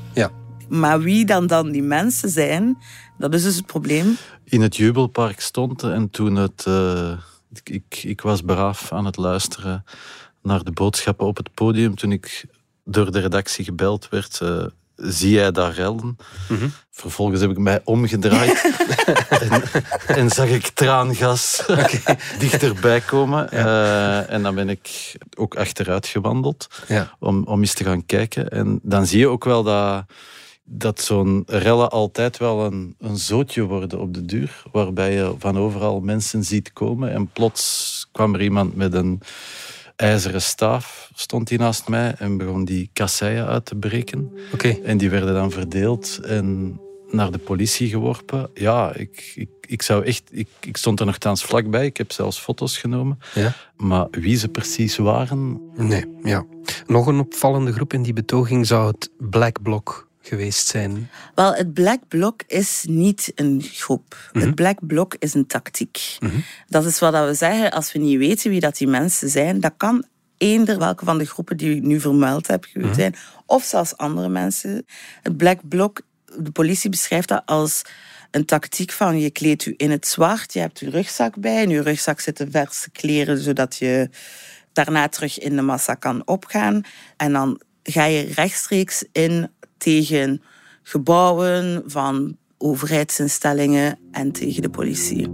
Maar 0.79 1.01
wie 1.01 1.25
dan 1.25 1.47
dan 1.47 1.71
die 1.71 1.83
mensen 1.83 2.29
zijn, 2.29 2.79
dat 3.19 3.35
is 3.35 3.43
dus 3.43 3.57
het 3.57 3.67
probleem. 3.67 4.17
In 4.45 4.61
het 4.61 4.77
jubelpark 4.77 5.41
stond 5.41 5.83
en 5.83 6.11
toen 6.11 6.37
het... 6.37 6.65
Uh, 6.69 7.13
ik, 7.65 8.01
ik 8.03 8.21
was 8.21 8.41
braaf 8.41 8.93
aan 8.93 9.05
het 9.05 9.17
luisteren 9.17 9.85
naar 10.43 10.63
de 10.65 10.73
boodschappen 10.73 11.27
op 11.27 11.37
het 11.37 11.55
podium. 11.55 11.95
Toen 11.95 12.13
ik 12.13 12.45
door 12.85 13.13
de 13.13 13.21
redactie 13.21 13.65
gebeld 13.65 14.09
werd... 14.09 14.41
Uh, 14.43 14.65
zie 14.97 15.31
jij 15.31 15.51
daar 15.51 15.73
rellen? 15.73 16.17
Mm 16.49 16.73
Vervolgens 16.97 17.41
heb 17.41 17.51
ik 17.51 17.59
mij 17.59 17.81
omgedraaid 17.85 18.75
en, 19.51 19.63
en, 20.07 20.31
zag 20.31 20.49
ik 20.49 20.67
traangas 20.67 21.67
dichterbij 22.39 23.01
komen. 23.01 23.49
Uh, 23.53 24.31
en 24.31 24.43
dan 24.43 24.55
ben 24.55 24.69
ik 24.69 25.17
ook 25.37 25.57
achteruit 25.57 26.07
gewandeld 26.07 26.67
ja. 26.89 27.17
om, 27.19 27.45
om 27.45 27.61
eens 27.61 27.75
te 27.75 27.85
gaan 27.85 28.07
kijken. 28.07 28.49
En 28.49 28.81
dan 28.83 29.07
zie 29.07 29.19
je 29.19 29.29
ook 29.29 29.45
wel 29.45 29.63
dat 29.63 30.05
dat 30.65 31.01
zo'n 31.01 31.43
rellen 31.47 31.91
altijd 31.91 32.39
wel 32.39 32.65
een, 32.65 32.95
een 32.99 33.17
zootje 33.17 33.63
worden 33.63 34.01
op 34.01 34.15
de 34.15 34.25
duur, 34.25 34.63
waarbij 34.73 35.15
je 35.15 35.35
van 35.39 35.59
overal 35.59 36.01
mensen 36.01 36.45
ziet 36.45 36.73
komen 36.73 37.13
en 37.13 37.29
plots 37.33 38.09
kwam 38.13 38.35
er 38.35 38.43
iemand 38.43 38.77
met 38.77 38.95
een 38.95 39.21
ijzeren 39.97 40.43
staaf, 40.43 41.11
stond 41.15 41.49
hij 41.49 41.59
naast 41.59 41.89
mij 41.89 42.15
en 42.19 42.37
begon 42.37 42.65
die 42.65 42.91
kasseien 42.93 43.47
uit 43.47 43.65
te 43.65 43.75
breken. 43.75 44.33
Okay. 44.53 44.81
En 44.85 44.99
die 44.99 45.11
werden 45.11 45.35
dan 45.35 45.51
verdeeld 45.51 46.21
en 46.23 46.79
naar 47.11 47.31
de 47.31 47.39
politie 47.39 47.89
geworpen. 47.89 48.51
Ja, 48.55 48.95
ik, 48.95 49.33
ik, 49.35 49.49
ik 49.61 49.83
zou 49.83 50.05
echt... 50.05 50.23
Ik, 50.31 50.49
ik 50.61 50.77
stond 50.77 51.01
er 51.01 51.07
nogthans 51.07 51.45
vlakbij. 51.45 51.87
Ik 51.87 51.97
heb 51.97 52.13
zelfs 52.13 52.39
foto's 52.39 52.79
genomen. 52.79 53.19
Ja. 53.35 53.53
Maar 53.77 54.07
wie 54.11 54.37
ze 54.37 54.49
precies 54.49 54.97
waren... 54.97 55.61
Nee, 55.75 56.05
ja. 56.23 56.45
Nog 56.87 57.07
een 57.07 57.19
opvallende 57.19 57.73
groep 57.73 57.93
in 57.93 58.03
die 58.03 58.13
betoging 58.13 58.67
zou 58.67 58.87
het 58.87 59.11
Black 59.19 59.63
Bloc 59.63 60.09
geweest 60.27 60.67
zijn? 60.67 61.11
Wel, 61.35 61.55
het 61.55 61.75
Black 61.75 62.09
Bloc 62.09 62.43
is 62.47 62.85
niet 62.89 63.33
een 63.35 63.63
groep. 63.63 64.31
Het 64.33 64.45
mhm. 64.45 64.55
Black 64.55 64.87
Bloc 64.87 65.15
is 65.19 65.35
een 65.35 65.47
tactiek. 65.47 66.17
Mhm. 66.21 66.39
Dat 66.69 66.85
is 66.85 66.99
wat 66.99 67.27
we 67.27 67.35
zeggen, 67.35 67.71
als 67.71 67.93
we 67.93 67.99
niet 67.99 68.19
weten 68.19 68.51
wie 68.51 68.61
dat 68.61 68.77
die 68.77 68.89
mensen 68.89 69.29
zijn, 69.29 69.61
dat 69.61 69.75
kan 69.77 70.05
eender 70.37 70.79
welke 70.79 71.05
van 71.05 71.19
de 71.19 71.25
groepen 71.25 71.57
die 71.57 71.77
ik 71.77 71.83
nu 71.83 72.01
vermeld 72.01 72.47
heb 72.47 72.67
mhm. 72.73 72.95
zijn, 72.95 73.15
of 73.47 73.65
zelfs 73.65 73.97
andere 73.97 74.29
mensen. 74.29 74.87
Het 75.23 75.37
Black 75.37 75.69
Bloc, 75.69 76.01
de 76.39 76.51
politie 76.51 76.91
beschrijft 76.91 77.29
dat 77.29 77.43
als 77.47 77.83
een 78.31 78.45
tactiek 78.45 78.93
van 78.93 79.21
je 79.21 79.31
kleedt 79.31 79.67
u 79.67 79.75
in 79.77 79.91
het 79.91 80.07
zwart, 80.07 80.53
je 80.53 80.61
hebt 80.61 80.79
uw 80.79 80.91
rugzak 80.91 81.37
bij, 81.37 81.63
in 81.63 81.71
uw 81.71 81.83
rugzak 81.83 82.21
zitten 82.21 82.51
verse 82.51 82.91
kleren, 82.91 83.39
zodat 83.39 83.77
je 83.77 84.11
daarna 84.73 85.09
terug 85.09 85.39
in 85.39 85.57
de 85.57 85.63
massa 85.63 85.95
kan 85.95 86.23
opgaan. 86.27 86.83
En 87.17 87.33
dan 87.33 87.61
ga 87.83 88.05
je 88.05 88.33
rechtstreeks 88.35 89.05
in 89.13 89.51
tegen 89.79 90.43
gebouwen 90.83 91.83
van 91.87 92.37
overheidsinstellingen 92.59 93.99
en 94.11 94.33
tegen 94.33 94.63
de 94.63 94.71
politie. 94.71 95.29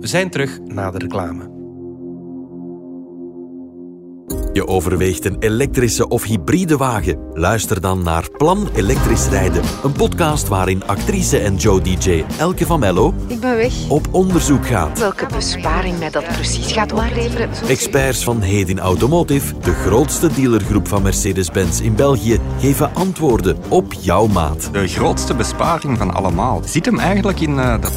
We 0.00 0.06
zijn 0.06 0.30
terug 0.30 0.60
na 0.60 0.90
de 0.90 0.98
reclame. 0.98 1.57
Je 4.58 4.66
overweegt 4.66 5.24
een 5.24 5.36
elektrische 5.38 6.08
of 6.08 6.24
hybride 6.24 6.76
wagen? 6.76 7.18
Luister 7.32 7.80
dan 7.80 8.02
naar 8.02 8.30
Plan 8.36 8.68
Elektrisch 8.74 9.28
Rijden. 9.28 9.62
Een 9.82 9.92
podcast 9.92 10.48
waarin 10.48 10.84
actrice 10.86 11.38
en 11.38 11.56
Joe 11.56 11.80
DJ 11.80 12.24
Elke 12.38 12.66
van 12.66 12.80
Mello 12.80 13.14
Ik 13.26 13.40
ben 13.40 13.56
weg. 13.56 13.88
op 13.88 14.08
onderzoek 14.10 14.66
gaat. 14.66 14.98
Welke 14.98 15.26
besparing 15.26 15.98
mij 15.98 16.10
dat 16.10 16.24
precies 16.24 16.72
gaat 16.72 16.92
opleveren. 16.92 17.50
Experts 17.68 18.24
van 18.24 18.40
Hedin 18.40 18.78
Automotive, 18.78 19.58
de 19.58 19.72
grootste 19.72 20.32
dealergroep 20.34 20.88
van 20.88 21.02
Mercedes-Benz 21.02 21.80
in 21.80 21.94
België, 21.94 22.38
geven 22.60 22.94
antwoorden 22.94 23.56
op 23.68 23.92
jouw 23.92 24.26
maat. 24.26 24.68
De 24.72 24.88
grootste 24.88 25.34
besparing 25.34 25.98
van 25.98 26.14
allemaal 26.14 26.62
zit 26.64 26.84
hem 26.84 26.98
eigenlijk 26.98 27.40
in 27.40 27.50
uh, 27.50 27.80
dat... 27.80 27.92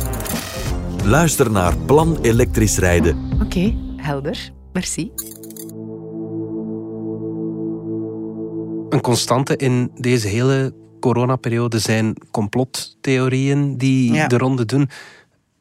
Luister 1.03 1.51
naar 1.51 1.77
Plan 1.77 2.17
Elektrisch 2.21 2.77
Rijden. 2.77 3.29
Oké, 3.43 3.73
helder. 3.97 4.51
Merci. 4.73 5.11
Een 8.91 9.01
constante 9.01 9.55
in 9.55 9.91
deze 9.98 10.27
hele 10.27 10.74
coronaperiode 11.00 11.79
zijn 11.79 12.15
complottheorieën 12.31 13.77
die 13.77 14.27
de 14.27 14.38
ronde 14.38 14.65
doen. 14.65 14.89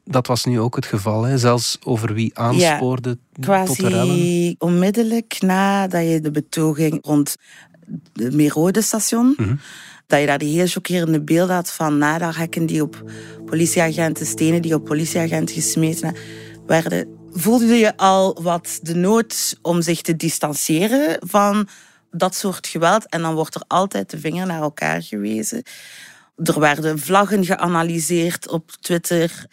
Dat 0.04 0.26
was 0.26 0.44
nu 0.44 0.60
ook 0.60 0.76
het 0.76 0.86
geval, 0.86 1.22
hè? 1.22 1.38
zelfs 1.38 1.78
over 1.84 2.14
wie 2.14 2.38
aanspoorde 2.38 3.18
ja, 3.32 3.64
tot 3.64 3.76
de 3.76 3.88
rellen. 3.88 4.54
onmiddellijk 4.58 5.36
nadat 5.40 6.08
je 6.08 6.20
de 6.20 6.30
betoging 6.30 6.98
rond 7.02 7.36
het 8.12 8.34
Merode-station... 8.34 9.34
Mhm. 9.36 9.54
dat 10.06 10.20
je 10.20 10.26
daar 10.26 10.38
die 10.38 10.56
heel 10.56 10.66
chockerende 10.66 11.22
beelden 11.22 11.54
had 11.54 11.72
van 11.72 11.98
nadarhekken 11.98 12.66
die 12.66 12.82
op 12.82 13.10
politieagenten, 13.44 14.26
stenen 14.26 14.62
die 14.62 14.74
op 14.74 14.84
politieagenten 14.84 15.54
gesmeten 15.54 16.16
werden. 16.66 17.08
Voelde 17.32 17.74
je 17.74 17.96
al 17.96 18.38
wat 18.42 18.78
de 18.82 18.94
nood 18.94 19.58
om 19.62 19.82
zich 19.82 20.02
te 20.02 20.16
distancieren 20.16 21.16
van 21.26 21.68
dat 22.10 22.34
soort 22.34 22.66
geweld. 22.66 23.08
En 23.08 23.22
dan 23.22 23.34
wordt 23.34 23.54
er 23.54 23.62
altijd 23.66 24.10
de 24.10 24.18
vinger 24.18 24.46
naar 24.46 24.62
elkaar 24.62 25.02
gewezen. 25.02 25.62
Er 26.36 26.60
werden 26.60 26.98
vlaggen 26.98 27.44
geanalyseerd 27.44 28.48
op 28.48 28.70
Twitter. 28.80 29.46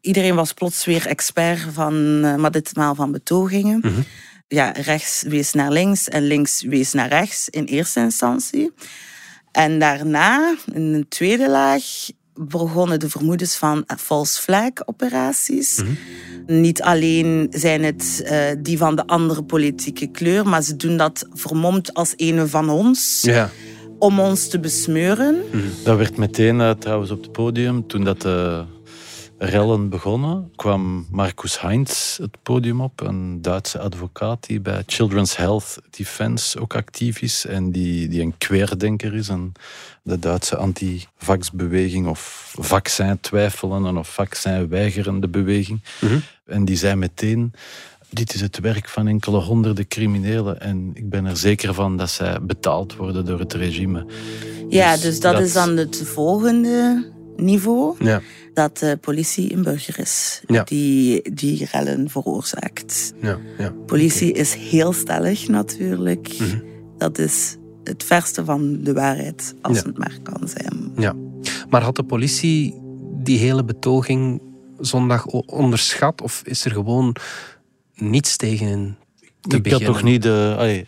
Iedereen 0.00 0.34
was 0.34 0.52
plots 0.52 0.84
weer 0.84 1.06
expert 1.06 1.60
van, 1.72 2.20
maar 2.40 2.50
ditmaal 2.50 2.94
van 2.94 3.12
betogingen. 3.12 3.78
Mhm. 3.82 4.00
Ja, 4.48 4.70
rechts 4.70 5.22
wees 5.22 5.52
naar 5.52 5.70
links 5.70 6.08
en 6.08 6.22
links 6.22 6.62
wees 6.62 6.92
naar 6.92 7.08
rechts 7.08 7.48
in 7.48 7.64
eerste 7.64 8.00
instantie. 8.00 8.72
En 9.52 9.78
daarna, 9.78 10.54
in 10.72 10.82
een 10.82 11.08
tweede 11.08 11.50
laag, 11.50 11.82
begonnen 12.34 13.00
de 13.00 13.10
vermoedens 13.10 13.56
van 13.56 13.84
false 13.98 14.42
flag 14.42 14.70
operaties. 14.84 15.82
Niet 16.46 16.82
alleen 16.82 17.46
zijn 17.50 17.84
het 17.84 18.22
uh, 18.24 18.38
die 18.58 18.78
van 18.78 18.96
de 18.96 19.06
andere 19.06 19.42
politieke 19.42 20.06
kleur, 20.06 20.48
maar 20.48 20.62
ze 20.62 20.76
doen 20.76 20.96
dat 20.96 21.26
vermomd 21.32 21.94
als 21.94 22.12
een 22.16 22.48
van 22.48 22.70
ons. 22.70 23.20
Ja. 23.22 23.50
Om 23.98 24.20
ons 24.20 24.48
te 24.48 24.60
besmeuren. 24.60 25.42
Mhm. 25.50 25.62
Dat 25.84 25.96
werd 25.96 26.16
meteen 26.16 26.58
uh, 26.58 26.70
trouwens 26.70 27.10
op 27.10 27.22
het 27.22 27.32
podium 27.32 27.86
toen 27.86 28.04
dat 28.04 28.22
de 28.22 28.64
rellen 29.38 29.88
begonnen, 29.88 30.50
kwam 30.56 31.06
Marcus 31.10 31.60
Heinz 31.60 32.18
het 32.18 32.42
podium 32.42 32.80
op, 32.80 33.00
een 33.00 33.42
Duitse 33.42 33.78
advocaat 33.78 34.46
die 34.46 34.60
bij 34.60 34.82
Children's 34.86 35.36
Health 35.36 35.78
Defense 35.90 36.60
ook 36.60 36.74
actief 36.74 37.22
is 37.22 37.46
en 37.46 37.70
die, 37.70 38.08
die 38.08 38.22
een 38.22 38.38
querdenker 38.38 39.14
is. 39.14 39.28
En 39.28 39.52
de 40.02 40.18
Duitse 40.18 40.56
anti-vaxbeweging 40.56 42.06
of 42.06 42.52
vaccin-twijfelende 42.58 43.98
of 43.98 44.08
vaccin-weigerende 44.08 45.28
beweging. 45.28 45.80
Mhm. 46.00 46.18
En 46.46 46.64
die 46.64 46.76
zei 46.76 46.94
meteen, 46.94 47.52
dit 48.10 48.34
is 48.34 48.40
het 48.40 48.58
werk 48.58 48.88
van 48.88 49.08
enkele 49.08 49.38
honderden 49.38 49.88
criminelen 49.88 50.60
en 50.60 50.90
ik 50.94 51.10
ben 51.10 51.24
er 51.24 51.36
zeker 51.36 51.74
van 51.74 51.96
dat 51.96 52.10
zij 52.10 52.38
betaald 52.42 52.96
worden 52.96 53.24
door 53.24 53.38
het 53.38 53.52
regime. 53.52 54.06
Ja, 54.68 54.92
dus, 54.92 55.02
dus 55.02 55.20
dat, 55.20 55.40
is 55.40 55.52
dan 55.52 55.76
het 55.76 56.02
volgende 56.04 57.12
niveau. 57.36 57.94
Ja 57.98 58.20
dat 58.54 58.78
de 58.78 58.98
politie 59.00 59.52
een 59.52 59.62
burger 59.62 59.98
is 59.98 60.42
die 60.64 61.32
die 61.32 61.68
rellen 61.72 62.10
veroorzaakt. 62.10 63.12
Ja, 63.20 63.38
ja. 63.58 63.72
Politie 63.86 64.32
is 64.32 64.54
heel 64.54 64.92
stellig 64.92 65.48
natuurlijk. 65.48 66.38
Mhm. 66.38 66.58
Dat 66.98 67.18
is 67.18 67.56
het 67.84 68.04
verste 68.04 68.44
van 68.44 68.82
de 68.82 68.92
waarheid, 68.92 69.54
als 69.60 69.82
het 69.82 69.98
maar 69.98 70.18
kan 70.22 70.48
zijn. 70.48 70.92
Ja. 70.96 71.14
Maar 71.70 71.82
had 71.82 71.96
de 71.96 72.02
politie 72.02 72.74
die 73.22 73.38
hele 73.38 73.64
betoging 73.64 74.42
zondag 74.78 75.26
onderschat? 75.26 76.22
Of 76.22 76.42
is 76.44 76.64
er 76.64 76.70
gewoon 76.70 77.16
niets 77.94 78.36
tegen 78.36 78.96
te 79.40 79.56
ik 79.56 79.70
had 79.70 79.84
toch 79.84 80.02
niet 80.02 80.22
de, 80.22 80.86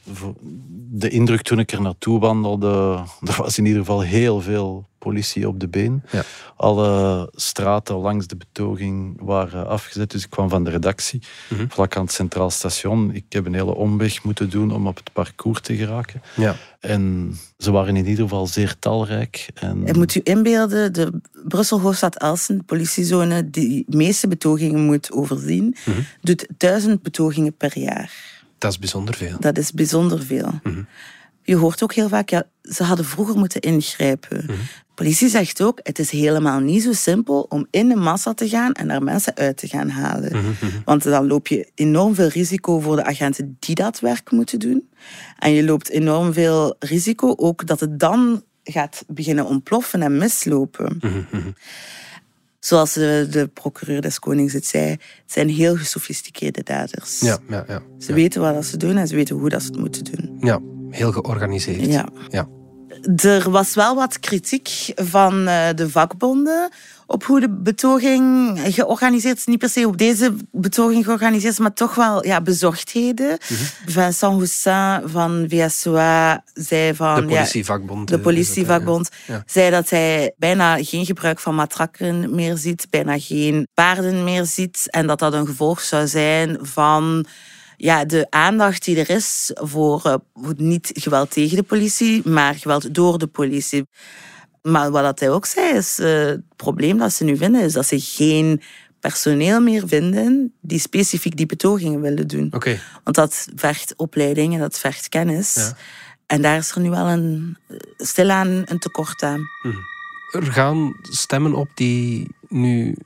de 0.91 1.09
indruk 1.09 1.43
toen 1.43 1.59
ik 1.59 1.73
er 1.73 1.81
naartoe 1.81 2.21
wandelde. 2.21 2.71
Er 3.27 3.37
was 3.39 3.59
in 3.59 3.65
ieder 3.65 3.81
geval 3.81 4.01
heel 4.01 4.41
veel 4.41 4.87
politie 4.99 5.49
op 5.49 5.61
de 5.61 5.69
been. 5.69 6.03
Ja. 6.11 6.23
Alle 6.57 7.31
straten 7.35 7.95
langs 7.95 8.27
de 8.27 8.37
betoging 8.37 9.21
waren 9.21 9.67
afgezet. 9.67 10.11
Dus 10.11 10.25
ik 10.25 10.31
kwam 10.31 10.49
van 10.49 10.65
de 10.65 10.71
redactie, 10.71 11.23
mhm. 11.49 11.67
vlak 11.69 11.97
aan 11.97 12.05
het 12.05 12.13
Centraal 12.13 12.51
Station. 12.51 13.15
Ik 13.15 13.25
heb 13.29 13.47
een 13.47 13.55
hele 13.55 13.75
omweg 13.75 14.25
moeten 14.25 14.51
doen 14.51 14.71
om 14.71 14.87
op 14.87 14.97
het 14.97 15.13
parcours 15.13 15.61
te 15.61 15.77
geraken. 15.77 16.23
Ja. 16.37 16.57
En 16.81 17.35
ze 17.59 17.71
waren 17.71 17.97
in 17.97 18.07
ieder 18.07 18.23
geval 18.23 18.47
zeer 18.47 18.79
talrijk. 18.79 19.49
En... 19.55 19.87
en 19.87 19.99
moet 19.99 20.15
u 20.15 20.21
inbeelden, 20.23 20.93
de 20.93 21.21
Brussel 21.49 21.81
Hoofdstad 21.81 22.17
Elsen, 22.17 22.65
politiezone, 22.65 23.51
die 23.51 23.85
de 23.87 23.97
meeste 23.97 24.29
betogingen 24.29 24.81
moet 24.81 25.13
overzien, 25.13 25.77
mhm. 25.85 26.01
doet 26.21 26.47
duizend 26.57 27.03
betogingen 27.03 27.57
per 27.57 27.79
jaar. 27.79 28.35
Dat 28.59 28.71
is 28.71 28.79
bijzonder 28.79 29.15
veel. 29.15 29.37
Dat 29.41 29.59
is 29.59 29.73
bijzonder 29.73 30.23
veel. 30.23 30.61
Mhm. 30.63 30.83
Je 31.47 31.57
hoort 31.57 31.83
ook 31.83 31.95
heel 31.95 32.09
vaak, 32.09 32.31
ja, 32.31 32.45
ze 32.63 32.83
hadden 32.83 33.05
vroeger 33.05 33.37
moeten 33.37 33.61
ingrijpen. 33.61 34.45
Mm 34.47 34.57
Politie 34.97 35.29
zegt 35.29 35.63
ook, 35.63 35.81
het 35.83 35.99
is 35.99 36.11
helemaal 36.11 36.61
niet 36.61 36.83
zo 36.83 36.93
simpel 36.93 37.47
om 37.49 37.67
in 37.71 37.89
de 37.89 37.97
massa 37.97 38.35
te 38.35 38.49
gaan 38.49 38.73
en 38.73 38.89
daar 38.89 39.03
mensen 39.03 39.35
uit 39.35 39.57
te 39.57 39.69
gaan 39.69 39.89
halen. 39.89 40.37
Mhm, 40.37 40.47
mhm. 40.47 40.81
Want 40.85 41.03
dan 41.03 41.27
loop 41.27 41.47
je 41.47 41.71
enorm 41.75 42.15
veel 42.15 42.29
risico 42.29 42.81
voor 42.81 42.97
de 42.97 43.05
agenten 43.05 43.57
die 43.61 43.75
dat 43.75 44.01
werk 44.01 44.31
moeten 44.31 44.59
doen. 44.59 44.89
En 45.39 45.53
je 45.53 45.65
loopt 45.65 45.89
enorm 45.89 46.33
veel 46.33 46.77
risico 46.79 47.35
ook 47.37 47.67
dat 47.67 47.81
het 47.81 47.99
dan 47.99 48.43
gaat 48.65 49.05
beginnen 49.07 49.47
ontploffen 49.47 50.03
en 50.03 50.19
mislopen. 50.19 51.01
Zoals 52.59 52.93
de, 52.93 53.27
de, 53.31 53.47
procureur 53.47 54.01
des 54.01 54.19
Konings 54.19 54.53
het 54.53 54.67
zei, 54.67 54.91
het 54.91 55.01
zijn 55.27 55.49
heel 55.49 55.77
gesofisticeerde 55.77 56.63
daders. 56.63 57.21
Ja, 57.21 57.39
ja, 57.49 57.65
ja. 57.69 57.83
Ze 57.99 58.13
weten 58.13 58.41
wat 58.41 58.65
ze 58.65 58.77
doen 58.77 58.97
en 58.97 59.09
ze 59.09 59.15
weten 59.15 59.37
hoe 59.37 59.49
dat 59.49 59.63
ze 59.63 59.67
het 59.67 59.79
moeten 59.79 60.05
doen. 60.05 60.37
Ja, 60.41 60.61
heel 60.97 61.13
georganiseerd. 61.13 61.87
Ja. 61.87 62.09
ja. 62.29 62.49
Er 63.17 63.51
was 63.51 63.75
wel 63.75 63.95
wat 63.95 64.21
kritiek 64.21 64.93
van 64.95 65.49
eh, 65.49 65.69
de 65.75 65.91
vakbonden 65.91 66.71
op 67.07 67.25
hoe 67.25 67.41
de 67.41 67.51
betoging 67.51 68.59
georganiseerd 68.65 69.37
is. 69.37 69.47
Niet 69.47 69.59
per 69.59 69.69
se 69.69 69.87
op 69.87 69.99
deze 69.99 70.35
betoging 70.53 71.05
georganiseerd 71.05 71.53
is, 71.53 71.59
maar 71.59 71.73
toch 71.73 71.95
wel 71.95 72.27
ja, 72.27 72.41
bezorgdheden. 72.41 73.29
Mm 73.29 73.57
Vincent 73.87 74.33
Houssin 74.33 75.09
van 75.09 75.47
VSOA 75.49 76.45
zei 76.55 76.95
van... 76.95 77.15
De 77.15 77.27
politievakbond. 77.27 78.11
Ja, 78.11 78.17
de 78.17 78.23
politievakbond 78.23 79.09
zei 79.47 79.71
dat 79.71 79.91
hij 79.91 80.35
bijna 80.37 80.85
geen 80.85 81.07
gebruik 81.07 81.41
van 81.41 81.55
matrakken 81.55 82.35
meer 82.35 82.57
ziet, 82.57 82.87
bijna 82.91 83.19
geen 83.19 83.69
paarden 83.75 84.25
meer 84.25 84.45
ziet. 84.45 84.87
En 84.91 85.07
dat 85.07 85.19
dat 85.19 85.33
een 85.33 85.47
gevolg 85.47 85.81
zou 85.81 86.07
zijn 86.07 86.59
van 86.61 87.27
ja, 87.77 88.05
de 88.05 88.27
aandacht 88.31 88.85
die 88.85 88.99
er 88.99 89.11
is 89.11 89.51
voor 89.55 90.03
uh, 90.07 90.49
niet 90.57 90.91
geweld 90.95 91.31
tegen 91.31 91.57
de 91.57 91.63
politie, 91.63 92.29
maar 92.29 92.55
geweld 92.55 92.95
door 92.95 93.19
de 93.19 93.27
politie. 93.27 93.87
Maar 94.63 94.91
wat 94.91 95.21
hij 95.21 95.31
ook 95.31 95.47
zei, 95.47 95.77
is 95.77 95.99
uh, 95.99 96.25
het 96.25 96.57
probleem 96.57 96.99
dat 96.99 97.13
ze 97.13 97.25
nu 97.25 97.37
vinden, 97.37 97.63
is 97.63 97.73
dat 97.73 97.87
ze 97.87 98.01
geen 98.01 98.61
personeel 99.01 99.61
meer 99.61 99.89
vinden 99.89 100.53
die 100.61 100.79
specifiek 100.79 101.37
die 101.37 101.47
betogingen 101.47 102.01
willen 102.01 102.27
doen. 102.27 102.49
Okay. 102.51 102.81
Want 103.05 103.17
dat 103.17 103.49
vergt 103.55 103.95
opleiding 103.97 104.55
en 104.55 104.61
dat 104.61 104.79
vergt 104.79 105.09
kennis. 105.09 105.55
Ja. 105.55 105.77
En 106.27 106.43
daar 106.43 106.57
is 106.57 106.71
er 106.71 106.81
nu 106.81 106.91
wel 106.91 107.07
een, 107.07 107.57
stilaan 107.97 108.63
een 108.65 108.79
tekort 108.79 109.23
aan. 109.23 109.49
Hm. 109.63 109.69
Er 110.37 110.53
gaan 110.53 110.97
stemmen 111.03 111.55
op 111.55 111.69
die 111.75 112.29
nu, 112.49 112.97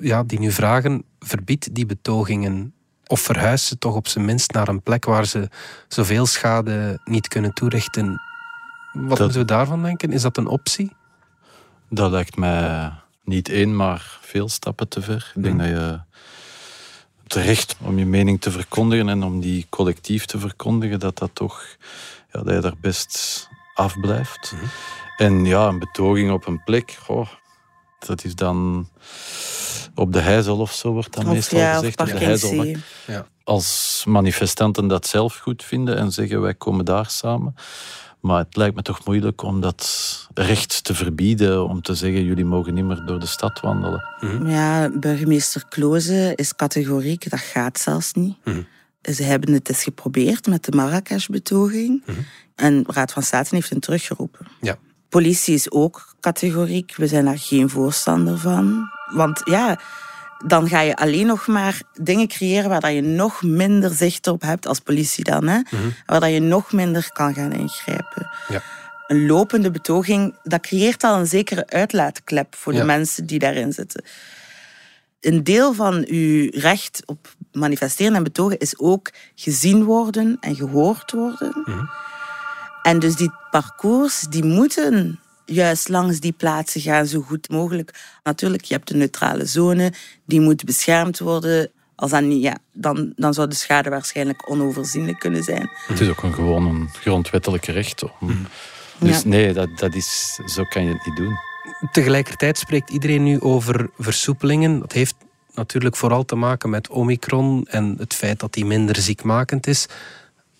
ja, 0.00 0.24
die 0.24 0.40
nu 0.40 0.52
vragen, 0.52 1.04
verbied 1.18 1.68
die 1.72 1.86
betogingen 1.86 2.72
of 3.08 3.20
verhuist 3.20 3.64
ze 3.64 3.78
toch 3.78 3.94
op 3.94 4.08
zijn 4.08 4.24
minst 4.24 4.52
naar 4.52 4.68
een 4.68 4.82
plek 4.82 5.04
waar 5.04 5.26
ze 5.26 5.48
zoveel 5.88 6.26
schade 6.26 7.00
niet 7.04 7.28
kunnen 7.28 7.54
toerichten. 7.54 8.20
Wat 8.92 9.18
moeten 9.18 9.38
we 9.40 9.44
daarvan 9.44 9.82
denken? 9.82 10.12
Is 10.12 10.22
dat 10.22 10.36
een 10.36 10.46
optie? 10.46 10.92
Dat 11.88 12.10
lijkt 12.10 12.36
mij 12.36 12.92
niet 13.24 13.48
één, 13.48 13.76
maar 13.76 14.18
veel 14.20 14.48
stappen 14.48 14.88
te 14.88 15.02
ver. 15.02 15.32
Ik 15.34 15.42
denk 15.42 15.56
mhm. 15.56 15.64
dat 15.64 15.80
je 15.80 16.00
het 17.22 17.34
recht 17.34 17.76
om 17.80 17.98
je 17.98 18.06
mening 18.06 18.40
te 18.40 18.50
verkondigen 18.50 19.08
en 19.08 19.22
om 19.22 19.40
die 19.40 19.66
collectief 19.68 20.26
te 20.26 20.38
verkondigen, 20.38 21.00
dat 21.00 21.18
dat 21.18 21.30
toch, 21.32 21.64
ja, 22.32 22.42
dat 22.42 22.54
je 22.54 22.60
daar 22.60 22.78
best 22.80 23.48
afblijft. 23.74 24.52
Mm 24.54 24.60
En 25.16 25.44
ja, 25.44 25.66
een 25.66 25.78
betoging 25.78 26.30
op 26.30 26.46
een 26.46 26.64
plek, 26.64 26.90
goh, 26.90 27.28
dat 28.06 28.24
is 28.24 28.34
dan 28.34 28.88
op 29.94 30.12
de 30.12 30.20
Heizel 30.20 30.58
of 30.58 30.72
zo 30.72 30.92
wordt 30.92 31.14
dat 31.14 31.24
meestal 31.24 31.74
gezegd. 31.74 31.98
De 31.98 32.18
Heizel. 32.18 32.64
Ja. 33.06 33.26
Als 33.44 34.04
manifestanten 34.06 34.88
dat 34.88 35.06
zelf 35.06 35.36
goed 35.36 35.64
vinden 35.64 35.96
en 35.96 36.12
zeggen 36.12 36.40
wij 36.40 36.54
komen 36.54 36.84
daar 36.84 37.10
samen. 37.10 37.54
Maar 38.20 38.38
het 38.38 38.56
lijkt 38.56 38.74
me 38.74 38.82
toch 38.82 39.04
moeilijk 39.04 39.42
om 39.42 39.60
dat 39.60 40.28
recht 40.34 40.84
te 40.84 40.94
verbieden, 40.94 41.68
om 41.68 41.82
te 41.82 41.94
zeggen 41.94 42.24
jullie 42.24 42.44
mogen 42.44 42.74
niet 42.74 42.84
meer 42.84 43.02
door 43.06 43.20
de 43.20 43.26
stad 43.26 43.60
wandelen. 43.60 44.04
Mhm. 44.20 44.46
Ja, 44.46 44.90
burgemeester 44.90 45.64
Kloze 45.68 46.32
is 46.34 46.56
categoriek, 46.56 47.30
dat 47.30 47.40
gaat 47.40 47.78
zelfs 47.78 48.12
niet. 48.12 48.36
Mhm. 48.44 48.62
Ze 49.02 49.22
hebben 49.22 49.52
het 49.52 49.68
eens 49.68 49.82
geprobeerd 49.82 50.46
met 50.46 50.64
de 50.64 50.76
Marrakesh-betoging. 50.76 52.02
Mhm. 52.06 52.18
En 52.54 52.82
de 52.82 52.92
Raad 52.92 53.12
van 53.12 53.22
State 53.22 53.54
heeft 53.54 53.70
hen 53.70 53.80
teruggeroepen. 53.80 54.46
Ja. 54.60 54.78
Politie 55.08 55.54
is 55.54 55.70
ook 55.70 56.14
categoriek. 56.20 56.96
We 56.96 57.06
zijn 57.06 57.24
daar 57.24 57.38
geen 57.38 57.70
voorstander 57.70 58.38
van. 58.38 58.90
Want 59.12 59.40
ja, 59.44 59.80
dan 60.46 60.68
ga 60.68 60.80
je 60.80 60.96
alleen 60.96 61.26
nog 61.26 61.46
maar 61.46 61.80
dingen 62.00 62.28
creëren 62.28 62.80
waar 62.80 62.92
je 62.92 63.02
nog 63.02 63.42
minder 63.42 63.90
zicht 63.90 64.26
op 64.26 64.42
hebt 64.42 64.66
als 64.66 64.78
politie 64.78 65.24
dan. 65.24 65.46
Hè? 65.46 65.58
Mhm. 65.58 65.88
Waar 66.06 66.30
je 66.30 66.40
nog 66.40 66.72
minder 66.72 67.10
kan 67.12 67.34
gaan 67.34 67.52
ingrijpen. 67.52 68.30
Ja. 68.48 68.62
Een 69.06 69.26
lopende 69.26 69.70
betoging, 69.70 70.34
dat 70.42 70.60
creëert 70.60 71.04
al 71.04 71.18
een 71.18 71.26
zekere 71.26 71.66
uitlaatklep 71.66 72.54
voor 72.56 72.72
de 72.72 72.84
mensen 72.84 73.26
die 73.26 73.38
daarin 73.38 73.72
zitten. 73.72 74.04
Een 75.20 75.44
deel 75.44 75.74
van 75.74 76.04
uw 76.08 76.48
recht 76.50 77.02
op 77.06 77.34
manifesteren 77.52 78.14
en 78.14 78.22
betogen 78.22 78.58
is 78.58 78.78
ook 78.78 79.10
gezien 79.34 79.84
worden 79.84 80.36
en 80.40 80.56
gehoord 80.56 81.12
worden. 81.12 81.62
Mhm. 81.64 81.84
En 82.88 82.98
dus 82.98 83.16
die 83.16 83.30
parcours, 83.50 84.20
die 84.20 84.44
moeten 84.44 85.20
juist 85.44 85.88
langs 85.88 86.20
die 86.20 86.32
plaatsen 86.32 86.80
gaan 86.80 87.06
zo 87.06 87.20
goed 87.20 87.48
mogelijk. 87.48 88.18
Natuurlijk, 88.22 88.64
je 88.64 88.74
hebt 88.74 88.88
de 88.88 88.94
neutrale 88.94 89.46
zone, 89.46 89.92
die 90.24 90.40
moet 90.40 90.64
beschermd 90.64 91.18
worden. 91.18 91.70
Als 91.94 92.10
dat 92.10 92.22
niet, 92.22 92.42
ja, 92.42 92.56
dan, 92.72 93.12
dan 93.16 93.34
zou 93.34 93.48
de 93.48 93.54
schade 93.54 93.90
waarschijnlijk 93.90 94.50
onoverzienlijk 94.50 95.18
kunnen 95.18 95.42
zijn. 95.42 95.70
Het 95.86 96.00
is 96.00 96.08
ook 96.08 96.22
een 96.22 96.34
gewoon 96.34 96.66
een 96.66 96.88
grondwettelijk 96.92 97.64
recht 97.66 98.02
om, 98.20 98.46
Dus 98.98 99.24
nee, 99.24 99.52
dat, 99.52 99.68
dat 99.78 99.94
is, 99.94 100.40
zo 100.46 100.64
kan 100.64 100.84
je 100.84 100.92
het 100.92 101.06
niet 101.06 101.16
doen. 101.16 101.36
Tegelijkertijd 101.92 102.58
spreekt 102.58 102.90
iedereen 102.90 103.22
nu 103.22 103.40
over 103.40 103.90
versoepelingen. 103.98 104.80
Dat 104.80 104.92
heeft 104.92 105.14
natuurlijk 105.54 105.96
vooral 105.96 106.24
te 106.24 106.36
maken 106.36 106.70
met 106.70 106.88
Omicron 106.88 107.66
en 107.70 107.94
het 107.98 108.14
feit 108.14 108.40
dat 108.40 108.52
die 108.52 108.64
minder 108.64 108.96
ziekmakend 108.96 109.66
is. 109.66 109.86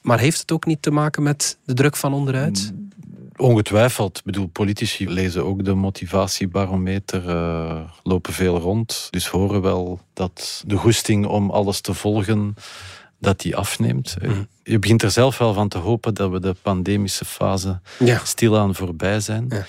Maar 0.03 0.19
heeft 0.19 0.41
het 0.41 0.53
ook 0.53 0.67
niet 0.67 0.83
te 0.83 0.91
maken 0.91 1.23
met 1.23 1.59
de 1.65 1.75
druk 1.75 1.97
van 1.97 2.13
onderuit? 2.13 2.73
Ongetwijfeld. 3.37 4.19
Ik 4.19 4.25
bedoel, 4.25 4.47
politici 4.47 5.09
lezen 5.09 5.45
ook 5.45 5.65
de 5.65 5.75
motivatiebarometer, 5.75 7.29
uh, 7.29 7.81
lopen 8.03 8.33
veel 8.33 8.59
rond. 8.59 9.07
Dus 9.11 9.29
horen 9.29 9.63
wel 9.63 10.01
dat 10.13 10.63
de 10.67 10.77
goesting 10.77 11.27
om 11.27 11.51
alles 11.51 11.81
te 11.81 11.95
volgen, 11.95 12.55
dat 13.19 13.41
die 13.41 13.57
afneemt. 13.57 14.17
Mhm. 14.23 14.43
Je 14.63 14.79
begint 14.79 15.03
er 15.03 15.11
zelf 15.11 15.39
wel 15.39 15.55
van 15.55 15.69
te 15.69 15.79
hopen 15.79 16.15
dat 16.15 16.31
we 16.31 16.41
de 16.41 16.55
pandemische 16.63 17.25
fase 17.25 17.81
ja. 17.99 18.21
stilaan 18.25 18.75
voorbij 18.75 19.21
zijn. 19.21 19.47
Ja. 19.49 19.67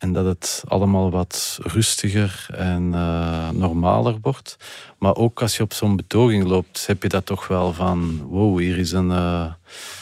En 0.00 0.12
dat 0.12 0.24
het 0.24 0.62
allemaal 0.68 1.10
wat 1.10 1.58
rustiger 1.62 2.46
en 2.50 2.92
uh, 2.92 3.50
normaler 3.50 4.18
wordt. 4.22 4.56
Maar 4.98 5.16
ook 5.16 5.42
als 5.42 5.56
je 5.56 5.62
op 5.62 5.72
zo'n 5.72 5.96
betoging 5.96 6.44
loopt, 6.44 6.86
heb 6.86 7.02
je 7.02 7.08
dat 7.08 7.26
toch 7.26 7.48
wel 7.48 7.72
van... 7.72 8.26
Wow, 8.28 8.58
hier 8.58 8.78
is 8.78 8.92
een 8.92 9.10
uh, 9.10 9.52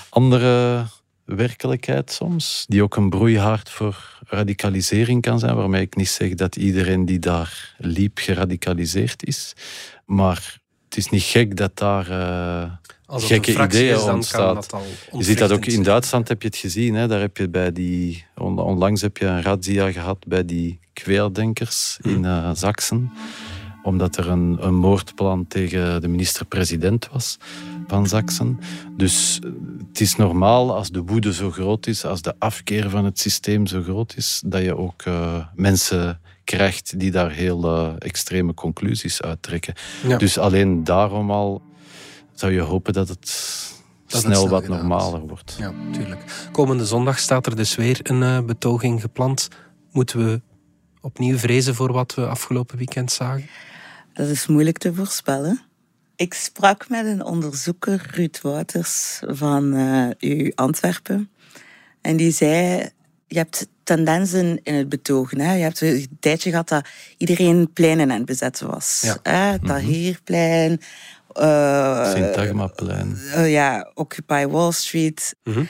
andere 0.08 0.84
werkelijkheid 1.24 2.12
soms. 2.12 2.64
Die 2.68 2.82
ook 2.82 2.96
een 2.96 3.11
broeihaard 3.11 3.70
voor 3.70 4.20
radicalisering 4.26 5.22
kan 5.22 5.38
zijn. 5.38 5.56
Waarmee 5.56 5.82
ik 5.82 5.96
niet 5.96 6.08
zeg 6.08 6.34
dat 6.34 6.56
iedereen 6.56 7.04
die 7.04 7.18
daar 7.18 7.74
liep 7.78 8.18
geradicaliseerd 8.18 9.24
is. 9.24 9.54
Maar 10.04 10.58
het 10.84 10.96
is 10.96 11.08
niet 11.08 11.22
gek 11.22 11.56
dat 11.56 11.76
daar... 11.76 12.11
Uh, 12.11 12.72
gekke 13.09 13.62
ideeën 13.62 14.01
ontstaan. 14.01 14.62
Je 15.12 15.25
ziet 15.25 15.38
dat 15.38 15.53
ook 15.53 15.66
in 15.66 15.83
Duitsland, 15.83 16.29
heb 16.29 16.42
je 16.42 16.49
het 16.49 16.57
gezien. 16.57 16.94
Hè? 16.94 17.09
Daar 17.09 17.21
heb 17.21 17.37
je 17.37 17.49
bij 17.49 17.73
die, 17.73 18.25
onlangs 18.37 19.01
heb 19.01 19.16
je 19.16 19.27
een 19.27 19.42
razzia 19.42 19.92
gehad 19.92 20.27
bij 20.27 20.44
die 20.44 20.81
kweerdenkers 20.92 21.99
in 22.03 22.25
uh, 22.25 22.51
Zaksen. 22.53 23.12
Omdat 23.83 24.16
er 24.16 24.29
een, 24.29 24.57
een 24.61 24.75
moordplan 24.75 25.47
tegen 25.47 26.01
de 26.01 26.09
minister-president 26.09 27.09
was 27.12 27.38
van 27.87 28.07
Zaksen. 28.07 28.59
Dus 28.97 29.38
eh, 29.42 29.51
het 29.88 30.01
is 30.01 30.16
normaal 30.16 30.75
als 30.75 30.88
de 30.88 31.03
woede 31.03 31.33
zo 31.33 31.51
groot 31.51 31.87
is, 31.87 32.05
als 32.05 32.23
de 32.23 32.35
afkeer 32.38 32.90
van 32.90 33.05
het 33.05 33.18
systeem 33.18 33.66
zo 33.66 33.83
groot 33.83 34.14
is, 34.16 34.42
dat 34.47 34.62
je 34.62 34.77
ook 34.77 35.05
uh, 35.05 35.37
mensen 35.55 36.21
krijgt 36.44 36.99
die 36.99 37.11
daar 37.11 37.31
heel 37.31 37.64
uh, 37.64 37.92
extreme 37.99 38.55
conclusies 38.55 39.23
uittrekken. 39.23 39.75
Dus 40.18 40.38
alleen 40.38 40.85
daarom 40.85 41.31
al 41.31 41.62
zou 42.38 42.53
je 42.53 42.61
hopen 42.61 42.92
dat 42.92 43.09
het 43.09 43.29
snel, 44.07 44.48
wat 44.48 44.68
normaler 44.68 45.20
wordt. 45.20 45.57
Ja, 45.59 45.72
tuurlijk. 45.92 46.48
Komende 46.53 46.87
zondag 46.87 47.18
staat 47.18 47.46
er 47.46 47.57
dus 47.57 47.74
weer 47.74 48.01
een 48.03 48.22
uh, 48.22 48.40
betoging 48.40 49.01
gepland. 49.01 49.48
Moeten 49.92 50.24
we 50.24 50.40
opnieuw 51.01 51.38
vrezen 51.38 51.74
voor 51.74 51.92
wat 51.92 52.14
we 52.14 52.27
afgelopen 52.27 52.79
weekend 52.79 53.12
zagen? 53.12 53.48
Dat 54.12 54.29
is 54.29 54.46
moeilijk 54.46 54.79
te 54.79 54.94
voorspellen. 54.94 55.62
Ik 56.16 56.35
sprak 56.35 56.88
met 56.88 57.07
een 57.07 57.24
onderzoeker, 57.24 58.07
Ruud 58.14 58.40
Wouters, 58.42 59.20
van 59.27 59.74
uh, 59.74 60.11
U 60.18 60.53
Antwerpen. 60.55 61.31
En 62.01 62.16
die 62.16 62.33
zei, 62.33 62.88
je 63.27 63.37
hebt 63.37 63.68
tendensen 63.83 64.61
in 64.62 64.74
het 64.74 64.88
betogen. 64.88 65.40
Hè? 65.40 65.55
Je 65.55 65.62
hebt 65.62 65.81
een 65.81 66.16
tijdje 66.20 66.51
gehad 66.51 66.68
dat 66.68 66.88
iedereen 67.16 67.72
pleinen 67.72 68.11
aan 68.11 68.16
het 68.16 68.27
bezetten 68.27 68.66
was. 68.66 69.01
Ja. 69.05 69.18
Hè? 69.22 69.57
Uh, 71.37 72.12
Sint-Agmaplein. 72.12 73.19
Uh, 73.37 73.53
ja, 73.53 73.91
Occupy 73.95 74.47
Wall 74.47 74.73
Street. 74.73 75.35
Mhm. 75.45 75.64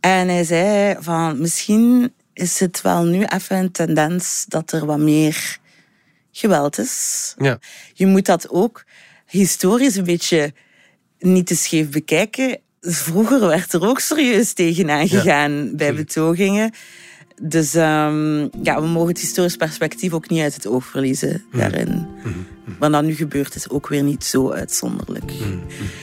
En 0.00 0.28
hij 0.28 0.44
zei 0.44 0.96
van 1.00 1.40
misschien 1.40 2.12
is 2.32 2.60
het 2.60 2.80
wel 2.80 3.04
nu 3.04 3.24
even 3.24 3.56
een 3.56 3.72
tendens 3.72 4.44
dat 4.48 4.72
er 4.72 4.86
wat 4.86 4.98
meer 4.98 5.58
geweld 6.32 6.78
is. 6.78 7.34
Ja. 7.38 7.58
Je 7.92 8.06
moet 8.06 8.26
dat 8.26 8.50
ook 8.50 8.84
historisch 9.26 9.96
een 9.96 10.04
beetje 10.04 10.52
niet 11.18 11.46
te 11.46 11.56
scheef 11.56 11.90
bekijken. 11.90 12.58
Vroeger 12.80 13.46
werd 13.46 13.72
er 13.72 13.86
ook 13.86 14.00
serieus 14.00 14.52
tegenaan 14.52 15.08
gegaan 15.08 15.76
bij 15.76 15.94
betogingen. 15.94 16.72
Dus 17.40 17.74
um, 17.74 18.50
ja, 18.62 18.80
we 18.80 18.86
mogen 18.86 19.08
het 19.08 19.20
historisch 19.20 19.56
perspectief 19.56 20.12
ook 20.12 20.28
niet 20.28 20.42
uit 20.42 20.54
het 20.54 20.66
oog 20.66 20.84
verliezen 20.84 21.44
mhm. 21.50 21.58
daarin. 21.58 22.06
Mm 22.24 22.46
Wat 22.78 22.92
dan 22.92 23.06
nu 23.06 23.14
gebeurt 23.14 23.54
is 23.54 23.68
ook 23.68 23.88
weer 23.88 24.02
niet 24.02 24.24
zo 24.24 24.50
uitzonderlijk. 24.50 25.24
Mhm. 25.24 25.58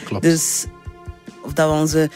Klopt. 0.05 0.23
Dus 0.23 0.65
of 1.41 1.53
dat 1.53 1.69
we 1.69 1.75
onze 1.75 2.09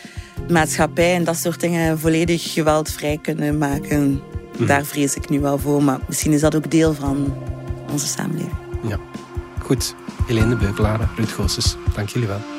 maatschappij 0.49 1.15
en 1.15 1.23
dat 1.23 1.37
soort 1.37 1.59
dingen 1.59 1.99
volledig 1.99 2.53
geweldvrij 2.53 3.19
kunnen 3.21 3.57
maken, 3.57 4.21
daar 4.57 4.85
vrees 4.85 5.15
ik 5.15 5.29
nu 5.29 5.39
wel 5.39 5.57
voor. 5.57 5.83
Maar 5.83 5.99
misschien 6.07 6.31
is 6.31 6.41
dat 6.41 6.55
ook 6.55 6.71
deel 6.71 6.93
van 6.93 7.37
onze 7.91 8.07
samenleving. 8.07 8.57
Ja, 8.87 8.99
goed. 9.61 9.95
Helene 10.27 10.55
Beukelaar, 10.55 11.09
Ruud 11.15 11.29
Goossens, 11.29 11.75
dank 11.95 12.09
jullie 12.09 12.27
wel. 12.27 12.58